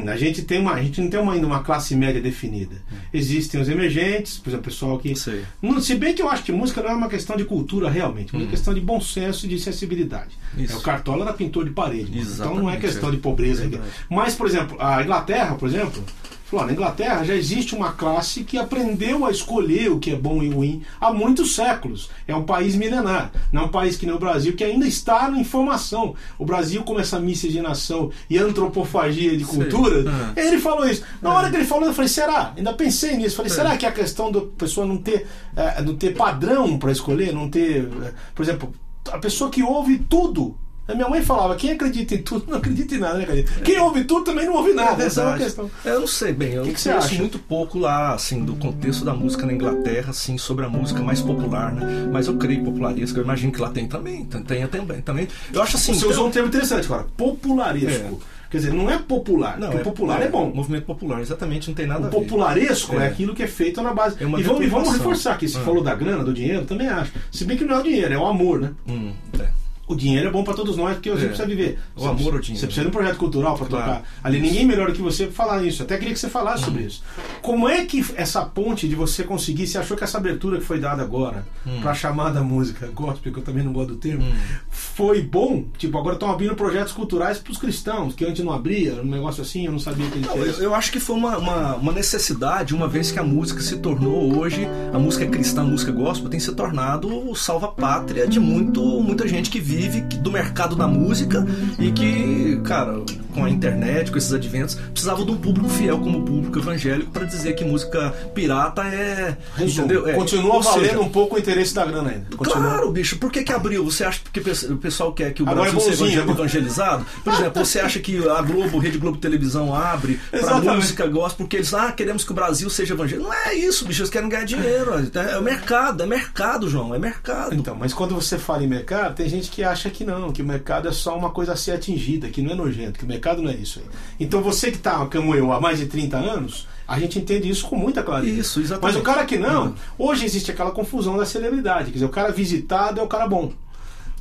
[0.08, 2.76] A gente tem uma, a gente não tem uma, ainda uma classe média definida.
[3.12, 5.44] Existem os emergentes, por exemplo, pessoal que Sei.
[5.60, 8.32] não, se bem que eu acho que música não é uma questão de cultura realmente,
[8.32, 10.30] mas é uma questão de bom senso e de sensibilidade.
[10.56, 10.74] Isso.
[10.74, 13.12] É, o Cartola era pintor de parede, então não é questão é.
[13.12, 13.62] de pobreza.
[13.62, 13.90] Verdade.
[14.08, 16.02] Mas, por exemplo, a Inglaterra, por exemplo,
[16.50, 20.42] falou, na Inglaterra já existe uma classe que aprendeu a escolher o que é bom
[20.42, 22.08] e ruim há muitos séculos.
[22.26, 25.30] É um país milenar, não é um país que nem o Brasil, que ainda está
[25.30, 26.14] na informação.
[26.38, 29.54] O Brasil, com essa miscigenação e antropofagia de Sei.
[29.56, 30.32] cultura, Ah.
[30.40, 31.02] ele falou isso.
[31.20, 32.52] Na hora que ele falou, eu falei, será?
[32.56, 33.36] Ainda pensei nisso.
[33.36, 33.54] Falei, É.
[33.54, 37.32] será que é a questão da pessoa não ter, eh, não ter padrão para escolher,
[37.32, 37.88] não ter.
[38.02, 38.72] eh, por exemplo,
[39.12, 40.56] a pessoa que ouve tudo.
[40.88, 43.42] A minha mãe falava, quem acredita em tudo não acredita em nada, né, cara?
[43.62, 45.04] Quem ouve tudo também não ouve nada.
[45.04, 45.70] Essa é uma questão.
[45.84, 47.18] Eu não sei bem, eu Que que você conheço acha?
[47.18, 51.20] muito pouco lá, assim, do contexto da música na Inglaterra, assim, sobre a música mais
[51.20, 52.08] popular, né?
[52.10, 55.28] Mas eu creio popularesca, eu imagino que lá tem também, tem, também, também.
[55.52, 55.92] Eu acho assim.
[55.92, 57.04] Você tem- usou um termo interessante, cara.
[57.16, 58.20] Popularesco.
[58.50, 59.58] Quer dizer, não é popular.
[59.58, 60.50] Não, porque popular é, bom.
[60.54, 62.16] Movimento popular, exatamente, não tem nada O a ver.
[62.16, 63.04] popularesco é.
[63.04, 63.08] É.
[63.08, 64.16] aquilo que é feito na base.
[64.18, 65.46] É e, vamos, e vamos reforçar aqui.
[65.46, 65.60] Você Ah.
[65.60, 67.12] falou da grana, do dinheiro, também acho.
[67.30, 68.70] Se bem que não é o dinheiro, é o amor, né?
[68.88, 69.48] Hum, é.
[69.88, 71.28] O dinheiro é bom para todos nós, porque você É.
[71.28, 71.78] precisa viver.
[71.96, 72.60] O Você- amor ao dinheiro.
[72.60, 73.84] Você precisa de um projeto cultural para Claro.
[73.86, 74.02] tocar.
[74.22, 75.82] Ali ninguém melhor do que você pra falar isso.
[75.82, 76.86] Até queria que você falasse sobre Hum.
[76.86, 77.02] isso.
[77.40, 80.78] Como é que essa ponte de você conseguir, você achou que essa abertura que foi
[80.78, 81.80] dada agora Hum.
[81.80, 84.22] para a chamada música gospel, que eu também não gosto do termo,
[84.70, 85.64] foi bom?
[85.78, 89.42] Tipo, agora estão abrindo projetos culturais para os cristãos, que antes não abria, um negócio
[89.42, 91.92] assim, eu não sabia que ele Não, eu, eu acho que foi uma, uma, uma
[91.92, 96.28] necessidade, uma vez que a música se tornou hoje, a música cristã, a música gospel,
[96.28, 99.77] tem se tornado o salva-pátria de muito, muita gente que vive
[100.08, 101.46] que- do mercado da música
[101.78, 103.00] e que, cara,
[103.34, 107.10] com a internet, com esses adventos, precisava de um público fiel como o público evangélico
[107.12, 109.36] para dizer que música pirata é.
[109.56, 110.08] Resumo, entendeu?
[110.08, 112.36] É, Continua valendo seja, um pouco o interesse da grana ainda.
[112.36, 112.62] Continua.
[112.68, 113.84] Claro, bicho, por que, que abriu?
[113.84, 114.40] Você acha que
[114.72, 117.06] o pessoal quer que o Agora Brasil é seja evangelizado?
[117.22, 120.76] Por exemplo, você acha que a Globo, Rede Globo Televisão abre pra Exatamente.
[120.76, 123.28] música gospel porque eles, ah, queremos que o Brasil seja evangélico?
[123.28, 124.90] Não é isso, bicho, eles querem ganhar dinheiro.
[125.14, 127.54] É o mercado, é mercado, João, é mercado.
[127.54, 130.44] Então, mas quando você fala em mercado, tem gente que acha que não, que o
[130.44, 133.40] mercado é só uma coisa a ser atingida, que não é nojento, que o mercado
[133.42, 133.86] não é isso aí.
[134.18, 137.66] Então você que está, como eu, há mais de 30 anos, a gente entende isso
[137.66, 138.40] com muita clareza.
[138.40, 138.94] Isso, exatamente.
[138.94, 139.74] Mas o cara que não, Uhum.
[139.98, 143.52] hoje existe aquela confusão da celebridade, quer dizer, o cara visitado é o cara bom.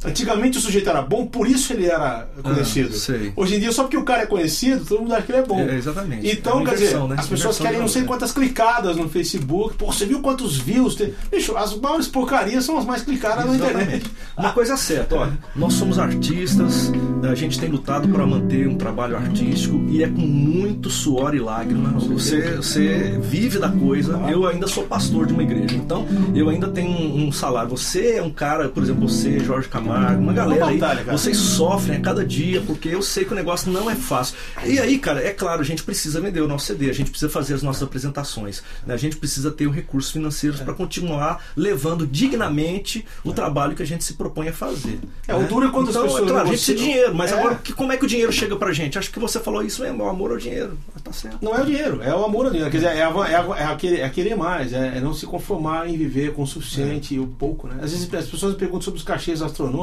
[0.06, 2.90] Antigamente o sujeito era bom, por isso ele era conhecido.
[2.94, 3.32] Ah.
[3.36, 5.46] Hoje em dia, só porque o cara é conhecido, todo mundo acha que ele é
[5.46, 5.60] bom.
[5.60, 6.30] É, exatamente.
[6.30, 7.16] Então, É quer dizer, né?
[7.18, 8.16] as pessoas querem não sei valor.
[8.16, 9.76] quantas clicadas no Facebook.
[9.76, 10.96] Pô, você viu quantos views?
[10.96, 11.14] Tem...
[11.32, 13.78] Bicho, as maiores porcarias são as mais clicadas na internet.
[13.78, 14.12] Exatamente.
[14.38, 16.92] Uma coisa é certa, olha, nós somos artistas,
[17.24, 21.40] a gente tem lutado para manter um trabalho artístico e é com muito suor e
[21.40, 21.90] lágrima.
[22.00, 24.18] Você, você vive da coisa.
[24.30, 27.70] Eu ainda sou pastor de uma igreja, então eu ainda tenho um, um salário.
[27.72, 30.78] Você é um cara, por exemplo, você, Jorge Camargo, Camargo, uma galera Uma aí.
[30.78, 31.18] batalha, cara.
[31.18, 34.36] Vocês sofrem a cada dia, porque eu sei que o negócio não é fácil.
[34.66, 37.30] E aí, cara, é claro, a gente precisa vender o nosso CD, a gente precisa
[37.32, 38.94] fazer as nossas apresentações, né?
[38.94, 44.04] a gente precisa ter recursos financeiros para continuar levando dignamente o trabalho que a gente
[44.04, 45.00] se propõe a fazer.
[45.28, 47.16] É, o duro é quando as então, pessoas é claro, a gente precisa de dinheiro,
[47.16, 47.40] mas É.
[47.40, 48.98] agora que- como é que o dinheiro chega pra gente?
[48.98, 50.78] Acho que você falou isso mesmo, o amor ao dinheiro.
[50.96, 51.38] Ah, Tá certo.
[51.42, 52.70] Não é o dinheiro, é o amor ao dinheiro.
[52.70, 55.26] Quer dizer, é, a- é, a- é, querer, é querer mais, é, é não se
[55.26, 57.76] conformar em viver com o suficiente e o pouco, né?
[57.82, 59.77] Às vezes as pessoas me perguntam sobre os cachês astronômicos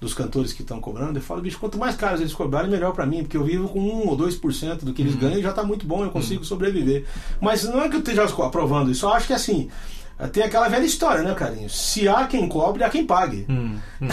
[0.00, 1.18] dos cantores que estão cobrando.
[1.18, 3.80] Eu falo, bicho, quanto mais caros eles cobrarem, melhor pra mim, porque eu vivo com
[3.80, 7.04] 1 ou 2% do que eles ganham e já tá muito bom, eu consigo sobreviver.
[7.40, 9.68] Mas não é que eu esteja aprovando isso, eu acho que assim.
[10.32, 11.68] Tem aquela velha história, né, carinho?
[11.68, 13.44] Se há quem cobre, há quem pague.
[13.48, 13.76] Hum,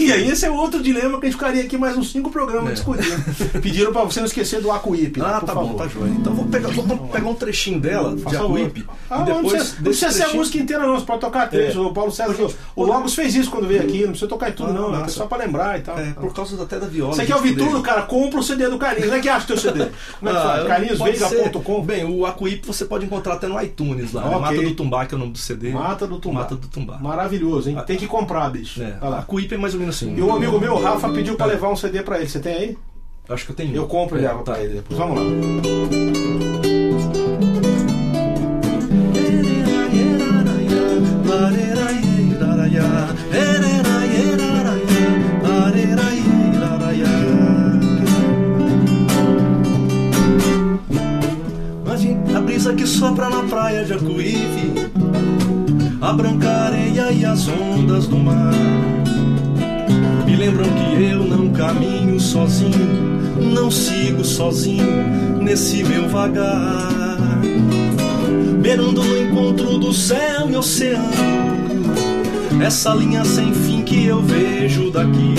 [0.00, 2.70] E aí esse é outro dilema que a gente ficaria aqui mais uns cinco programas
[2.70, 2.74] É.
[2.74, 3.60] discutindo.
[3.60, 5.68] Pediram pra você não esquecer do Acuípe, Ah, tá favor.
[5.68, 6.10] bom, tá joia.
[6.10, 8.46] Então vou pegar, vou pegar um trechinho dela, de Por favor.
[8.58, 10.98] Acuípe, Ah, e não depois precisa, não precisa ser a música inteira, não.
[10.98, 11.76] Você pode tocar três.
[11.76, 11.78] É.
[11.78, 12.32] O Paulo César.
[12.34, 14.00] Porque- o Logos fez isso quando veio aqui.
[14.00, 15.04] Não precisa tocar em tudo, Ah, não.
[15.04, 15.96] É só pra lembrar e tal.
[15.98, 17.14] É, por causa até da viola.
[17.14, 18.02] Você quer ouvir tudo, cara?
[18.02, 19.06] Compra o CD do Carlinhos.
[19.06, 19.86] Como é que acha o teu CD?
[20.18, 21.82] Como é que Ah, Carlinhosveiga.com.
[21.84, 24.24] Bem, o Acuípe você pode encontrar até no iTunes lá.
[24.26, 24.40] Ok.
[24.40, 25.70] Mata do Tumbá, que é o nome do CD.
[25.70, 26.40] Mata do Tumbá.
[26.40, 26.98] Mata do Tumbá.
[26.98, 27.76] Maravilhoso, hein?
[27.86, 28.82] Tem que comprar, bicho.
[28.82, 29.18] É, Vai lá.
[29.20, 30.14] Acuípe é mais ou menos assim.
[30.16, 32.28] E um amigo meu, Rafa, pediu pra levar um CD pra ele.
[32.28, 32.78] Você tem aí?
[33.28, 33.74] Acho que eu tenho.
[33.74, 34.52] Eu compro e É, levo tá.
[34.52, 34.98] pra ele depois.
[34.98, 36.41] Vamos lá.
[56.12, 58.52] A branca areia e as ondas do mar
[60.26, 64.84] Me lembram que eu não caminho sozinho Não sigo sozinho
[65.40, 67.40] nesse meu vagar
[68.60, 71.06] Beirando no encontro do céu e oceano
[72.62, 75.34] Essa linha sem fim que eu vejo daqui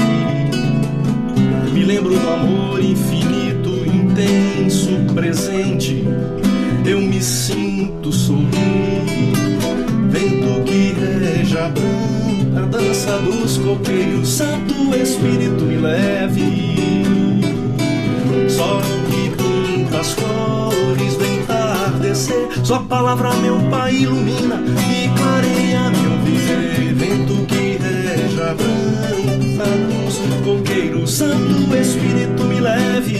[1.71, 6.03] me lembro do amor infinito, intenso, presente.
[6.85, 8.92] Eu me sinto sorrir.
[11.63, 16.75] Vento que rege a dan- a dança dos coqueiros, Santo Espírito me leve.
[18.49, 22.49] Sol que pinta as cores do entardecer.
[22.63, 26.93] Sua palavra, meu Pai, ilumina e clareia meu viver.
[26.93, 33.19] Vento que rege a dança dos coqueiros, Santo Espírito me leve.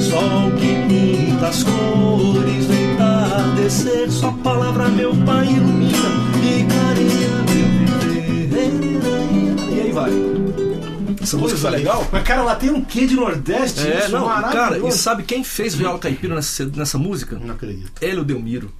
[0.00, 4.10] Sol que pinta as cores do entardecer.
[4.10, 5.81] Sua palavra, meu Pai, ilumina
[10.02, 10.10] vai.
[11.22, 12.06] Essa música tá legal?
[12.10, 13.86] Mas, cara, lá tem um quê de Nordeste?
[13.86, 17.38] É, isso, não, cara, e sabe quem fez viola caipira nessa, nessa música?
[17.42, 17.92] Não acredito.
[18.00, 18.72] Hélio Delmiro.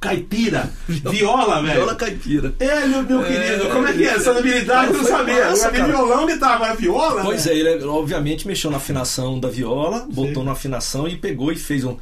[0.00, 1.74] Caipira, viola, velho.
[1.74, 2.54] Viola caipira.
[2.60, 4.14] É, meu, meu É, querido, como é que é?
[4.14, 5.34] Essa habilidade eu não foi sabia.
[5.34, 5.92] massa, Eu sabia cara.
[5.92, 7.22] violão, guitarra, agora viola?
[7.22, 7.52] Pois né?
[7.52, 11.82] é, ele obviamente mexeu na afinação da viola, botou na afinação e pegou e fez
[11.84, 11.96] um.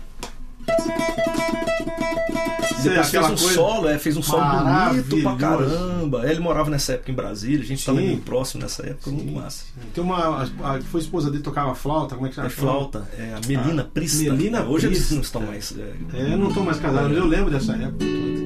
[2.88, 6.30] Depois fez um coisa- solo, é, fez um solo bonito pra caramba.
[6.30, 8.06] Ele morava nessa época em Brasília, a gente estava Sim.
[8.08, 9.64] muito próximo nessa época, muito massa.
[9.94, 10.16] Tem uma.
[10.18, 10.42] A,
[10.76, 12.46] a, foi esposa dele tocava flauta, como é que chama?
[12.46, 14.22] É flauta, é a Melina Ah, Prista.
[14.32, 15.14] Melina Hoje eles Prista.
[15.14, 15.74] não estão mais.
[15.78, 17.98] é, É, eu não tô mais casado, mas eu lembro dessa época.
[18.04, 18.45] toda.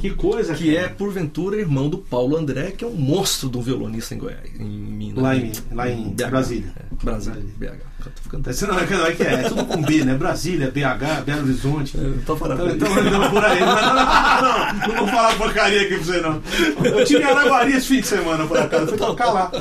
[0.00, 0.94] Que coisa, que é, cara.
[0.94, 5.22] porventura, irmão do Paulo André, que é um monstro um violonista em Goiás, em Minas.
[5.22, 6.30] Lá em- lá em BH.
[6.30, 6.72] Brasília.
[6.76, 7.90] É, Brasília, BH.
[8.00, 10.14] Eu tô ficando Esse não é, não é que é, é tudo com B, né?
[10.14, 11.98] Brasília, BH, Belo Horizonte.
[11.98, 12.74] Eu tô falando.
[12.74, 13.60] Então, então não, por aí.
[13.60, 16.42] Não, não, não, vou falar porcaria aqui pra você, não.
[16.82, 18.86] Eu tive em Araguari esse fim de semana, por acaso.
[18.88, 19.52] Fui tocar lá.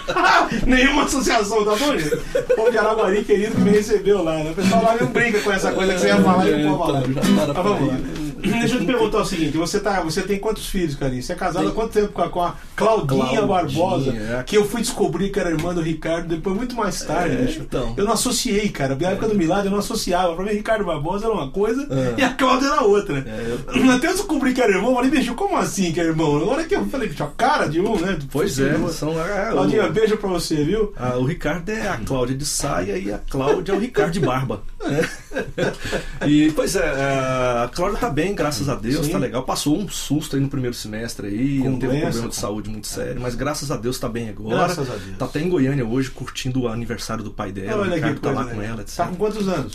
[0.66, 2.14] Nenhuma associação, tá bom, gente?
[2.14, 4.34] O povo de Araguari, querido, que me recebeu lá.
[4.36, 4.50] Né?
[4.52, 6.92] O pessoal lá não brinca com essa coisa que você ia falar e não pode
[6.92, 7.08] falar.
[7.08, 7.98] Então, Mas vamos lá.
[8.44, 11.22] Deixa eu te perguntar o seguinte: você, tá, você tem quantos filhos, Carinho?
[11.22, 14.10] Você é casado há quanto tempo com a, com a Claudinha, Claudinha, Barbosa?
[14.16, 14.42] é.
[14.42, 17.94] Que eu fui descobrir que era irmã do Ricardo depois, muito mais tarde, É, então.
[17.96, 18.96] Eu não associei, cara.
[19.00, 20.34] Na época do Milagre eu não associava.
[20.34, 22.20] Pra mim, Ricardo Barbosa era uma coisa É.
[22.20, 23.18] e a Cláudia era outra.
[23.18, 26.36] É, Até eu descobri que era irmão, eu falei, bicho, como assim que é irmão?
[26.36, 28.18] Agora que eu falei, bicho, a cara de um, né?
[28.30, 29.10] Pois é, são.
[29.20, 30.92] é, Claudinha, o- beijo pra você, viu?
[30.96, 34.20] Ah, o Ricardo é a Cláudia de saia e a Cláudia é o Ricardo de
[34.20, 34.62] barba.
[34.84, 35.24] É.
[36.26, 39.12] E, pois é, a Cláudia tá bem, graças a Deus, Sim.
[39.12, 39.42] tá legal.
[39.42, 42.40] Passou um susto aí no primeiro semestre aí, Com não teve um problema de com-
[42.40, 44.56] saúde muito sério, mas graças a Deus tá bem agora.
[44.56, 45.18] Graças a Deus.
[45.18, 47.86] Tá até em Goiânia hoje curtindo o aniversário do pai dela.
[47.86, 48.66] o Ricardo tá lá com né?
[48.66, 48.96] ela, etc.
[48.96, 49.74] Tá com quantos anos?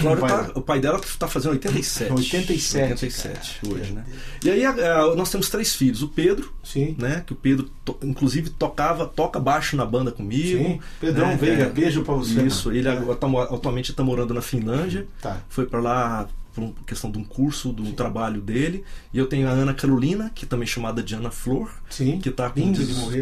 [0.00, 0.52] Cláudia O pai tá- dela.
[0.54, 2.12] o pai dela tá fazendo 87.
[2.12, 4.04] 87, 87 hoje, né?
[4.44, 6.02] E aí a- a- nós temos três filhos.
[6.02, 6.94] O Pedro, Sim.
[6.98, 7.22] né?
[7.26, 10.58] Que o Pedro, to- inclusive, tocava, toca baixo na banda comigo.
[10.64, 10.80] Sim.
[11.00, 11.36] Pedrão né?
[11.36, 11.68] Veiga, É.
[11.70, 12.42] beijo pra você.
[12.42, 12.92] Isso, ele É.
[13.52, 15.06] atualmente está morando na Finlândia.
[15.20, 15.38] Tá.
[15.48, 17.92] Foi para lá por questão de um curso do Sim.
[17.92, 18.84] trabalho dele.
[19.12, 22.20] E eu tenho a Ana Carolina, que também é chamada de Ana Flor, Sim.
[22.20, 22.60] que está com,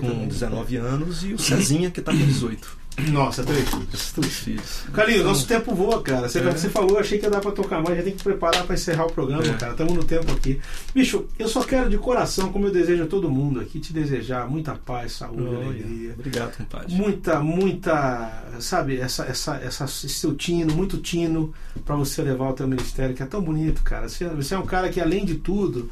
[0.00, 2.76] com 19 anos, e o Cezinha, que está com 18.
[3.10, 4.12] Nossa, três filhos.
[4.12, 5.24] Três filhos.
[5.24, 6.28] Nosso tempo voa, cara.
[6.28, 6.42] Você, é.
[6.42, 7.96] você falou, achei que ia dar pra tocar mais.
[7.96, 9.54] Já tem que preparar pra encerrar o programa, é.
[9.54, 9.72] cara.
[9.72, 10.60] Estamos no tempo aqui.
[10.94, 14.48] Bicho, eu só quero de coração, como eu desejo a todo mundo aqui, te desejar
[14.48, 16.12] muita paz, saúde, alegria.
[16.12, 16.94] Obrigado, compadre.
[16.94, 21.52] Muita, muita, sabe, essa, essa, essa, esse seu tino, muito tino
[21.84, 24.08] pra você levar o teu ministério, que é tão bonito, cara.
[24.08, 25.90] Você, você é um cara que, além de tudo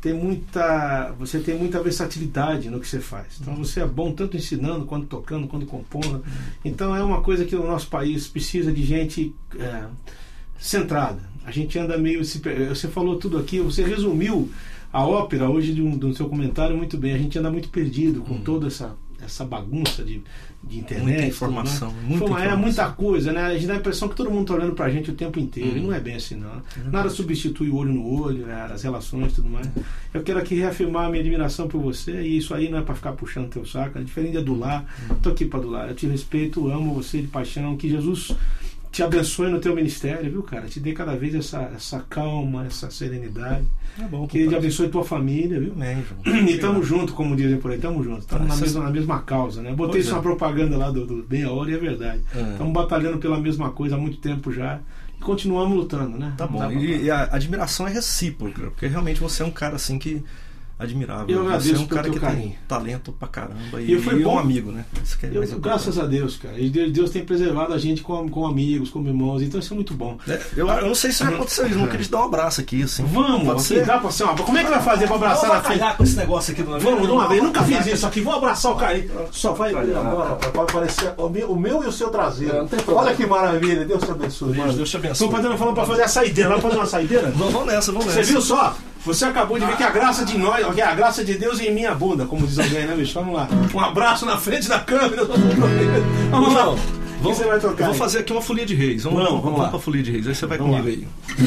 [0.00, 3.64] tem muita você tem muita versatilidade no que você faz então uhum.
[3.64, 6.22] você é bom tanto ensinando quanto tocando quanto compondo uhum.
[6.64, 9.84] então é uma coisa que o nosso país precisa de gente é,
[10.58, 14.48] centrada a gente anda meio você falou tudo aqui você resumiu
[14.92, 18.22] a ópera hoje de um, do seu comentário muito bem a gente anda muito perdido
[18.22, 18.42] com uhum.
[18.42, 20.22] toda essa essa bagunça de
[20.62, 21.06] de internet.
[21.06, 21.88] Muita informação.
[21.88, 22.08] Tudo, né?
[22.08, 22.52] muita, informação.
[22.52, 23.42] É muita coisa, né?
[23.42, 25.38] A gente dá a impressão que todo mundo está olhando para a gente o tempo
[25.38, 25.70] inteiro.
[25.70, 25.76] Uhum.
[25.76, 26.50] E não é bem assim, não.
[26.50, 26.90] Uhum.
[26.90, 28.68] Nada substitui o olho no olho, né?
[28.72, 29.68] as relações e tudo mais.
[30.12, 32.22] Eu quero aqui reafirmar a minha admiração por você.
[32.22, 33.98] E isso aí não é para ficar puxando teu saco.
[33.98, 34.84] É diferente de adular.
[35.10, 35.88] Estou aqui para adular.
[35.88, 37.76] Eu te respeito, amo você de paixão.
[37.76, 38.32] Que Jesus
[38.98, 40.66] te abençoe no teu ministério, viu, cara?
[40.66, 43.64] Te dê cada vez essa, essa calma, essa serenidade.
[43.96, 45.72] É bom, que Ele abençoe tua família, viu?
[45.72, 46.36] Amém, João.
[46.48, 48.26] E tamo junto, como dizem por aí, tamo junto.
[48.26, 49.72] Tamo na mesma, na mesma causa, né?
[49.72, 50.14] Botei isso é.
[50.14, 52.22] na propaganda lá do, do Bem a Hora e é verdade.
[52.34, 52.72] Estamos é.
[52.72, 54.80] batalhando pela mesma coisa há muito tempo já.
[55.16, 56.34] E continuamos lutando, né?
[56.36, 56.68] Tá bom.
[56.72, 60.24] E, e, a admiração é recíproca, porque realmente você é um cara assim que
[60.78, 61.26] admirável.
[61.28, 62.42] Eu agradeço Você é um cara que carinho.
[62.42, 64.36] tem talento pra caramba e, e foi bom.
[64.36, 64.84] um amigo, né?
[65.22, 66.58] É eu, graças a Deus, cara.
[66.58, 69.92] E Deus tem preservado a gente com, com amigos, com irmãos, então isso é muito
[69.94, 70.18] bom.
[70.28, 72.60] É, eu, eu, não sei se vai acontecer isso, não queria te dar um abraço
[72.60, 73.04] aqui, assim.
[73.04, 74.34] Vamos, aqui, dá pra ser uma...
[74.36, 75.96] Como é que vai fazer pra abraçar na frente?
[75.96, 78.72] com esse negócio aqui do Vamos, de uma vez, nunca fiz isso aqui, vou abraçar
[78.72, 82.68] o cara Só vai agora, pode aparecer o meu, o meu e o seu traseiro.
[82.88, 84.52] Olha que maravilha, Deus te abençoe.
[84.52, 85.12] Deus te abençoe.
[85.12, 87.32] Estou fazendo falando pra fazer a saideira, vamos fazer uma saideira?
[87.34, 88.24] Vamos nessa, vamos nessa.
[88.24, 88.76] Você viu só?
[89.04, 91.94] Você acabou de ver que a graça de nós, a graça de Deus em minha
[91.94, 93.14] bunda, como diz alguém, né, bicho?
[93.14, 93.48] Vamos lá.
[93.74, 95.24] Um abraço na frente da câmera.
[96.30, 96.74] Vamos lá.
[97.20, 97.84] Vamos, você vai tocar?
[97.84, 99.02] Eu vou fazer aqui uma folia de reis.
[99.02, 99.68] Vamos, vamos, vamos, vamos lá.
[99.70, 100.28] pra folia de reis.
[100.28, 101.06] Aí você vai vamos comigo
[101.38, 101.46] lá.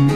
[0.00, 0.09] aí.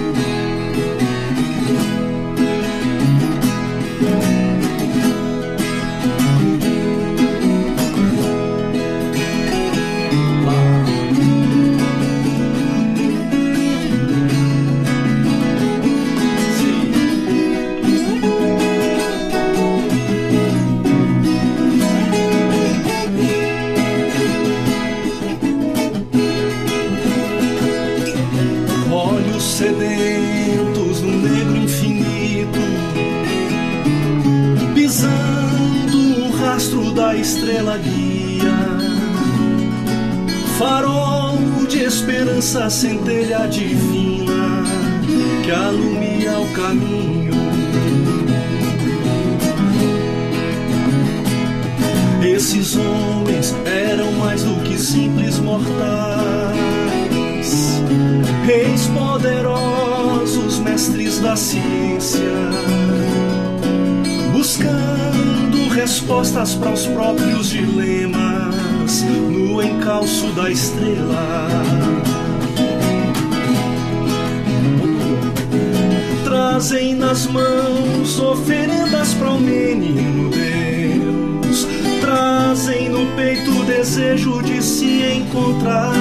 [84.05, 85.93] Desejo de se encontrar.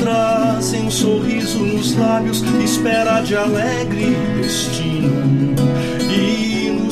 [0.00, 5.52] Trazem um sorriso nos lábios, espera de alegre destino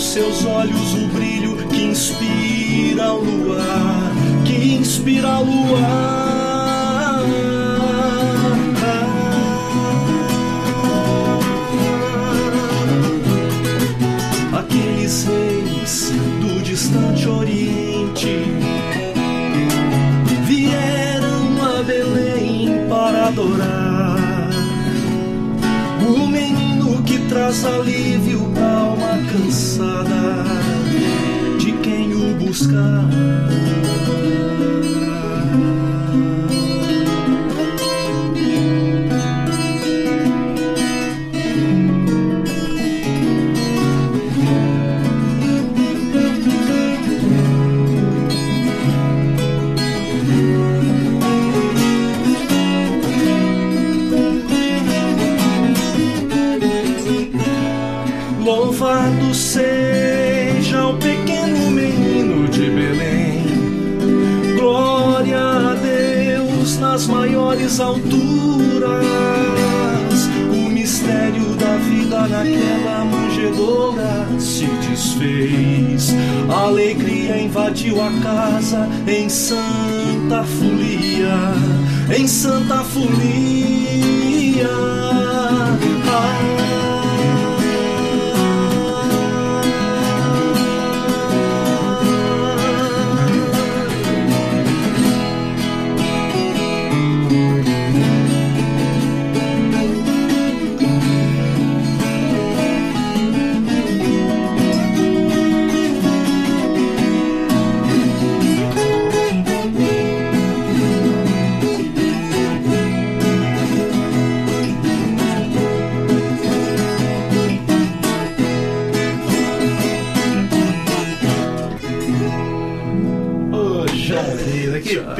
[0.01, 4.13] seus olhos o brilho que inspira o luar,
[4.45, 6.40] que inspira o luar.
[27.31, 30.45] Traz alívio alma cansada
[31.61, 33.09] de quem o buscar.
[76.01, 76.15] Desfez.
[76.49, 84.69] A alegria invadiu a casa em santa folia, em santa folia.
[86.13, 86.60] Ah,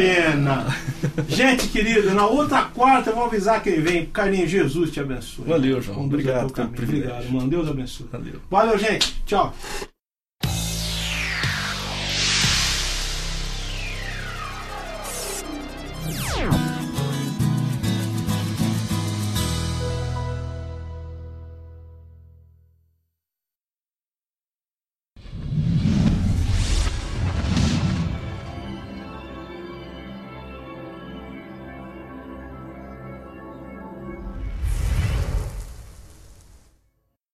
[0.01, 0.67] pena.
[1.29, 4.07] Gente querida, na outra quarta eu vou avisar quem vem.
[4.07, 5.45] Carlinhos, Jesus te abençoe.
[5.47, 6.05] Valeu, João.
[6.05, 6.69] Obrigado pelo.
[6.69, 7.49] Obrigado, mano.
[7.49, 8.07] Deus abençoe.
[8.11, 8.41] Valeu.
[8.51, 9.23] Valeu, gente.
[9.27, 9.55] Tchau.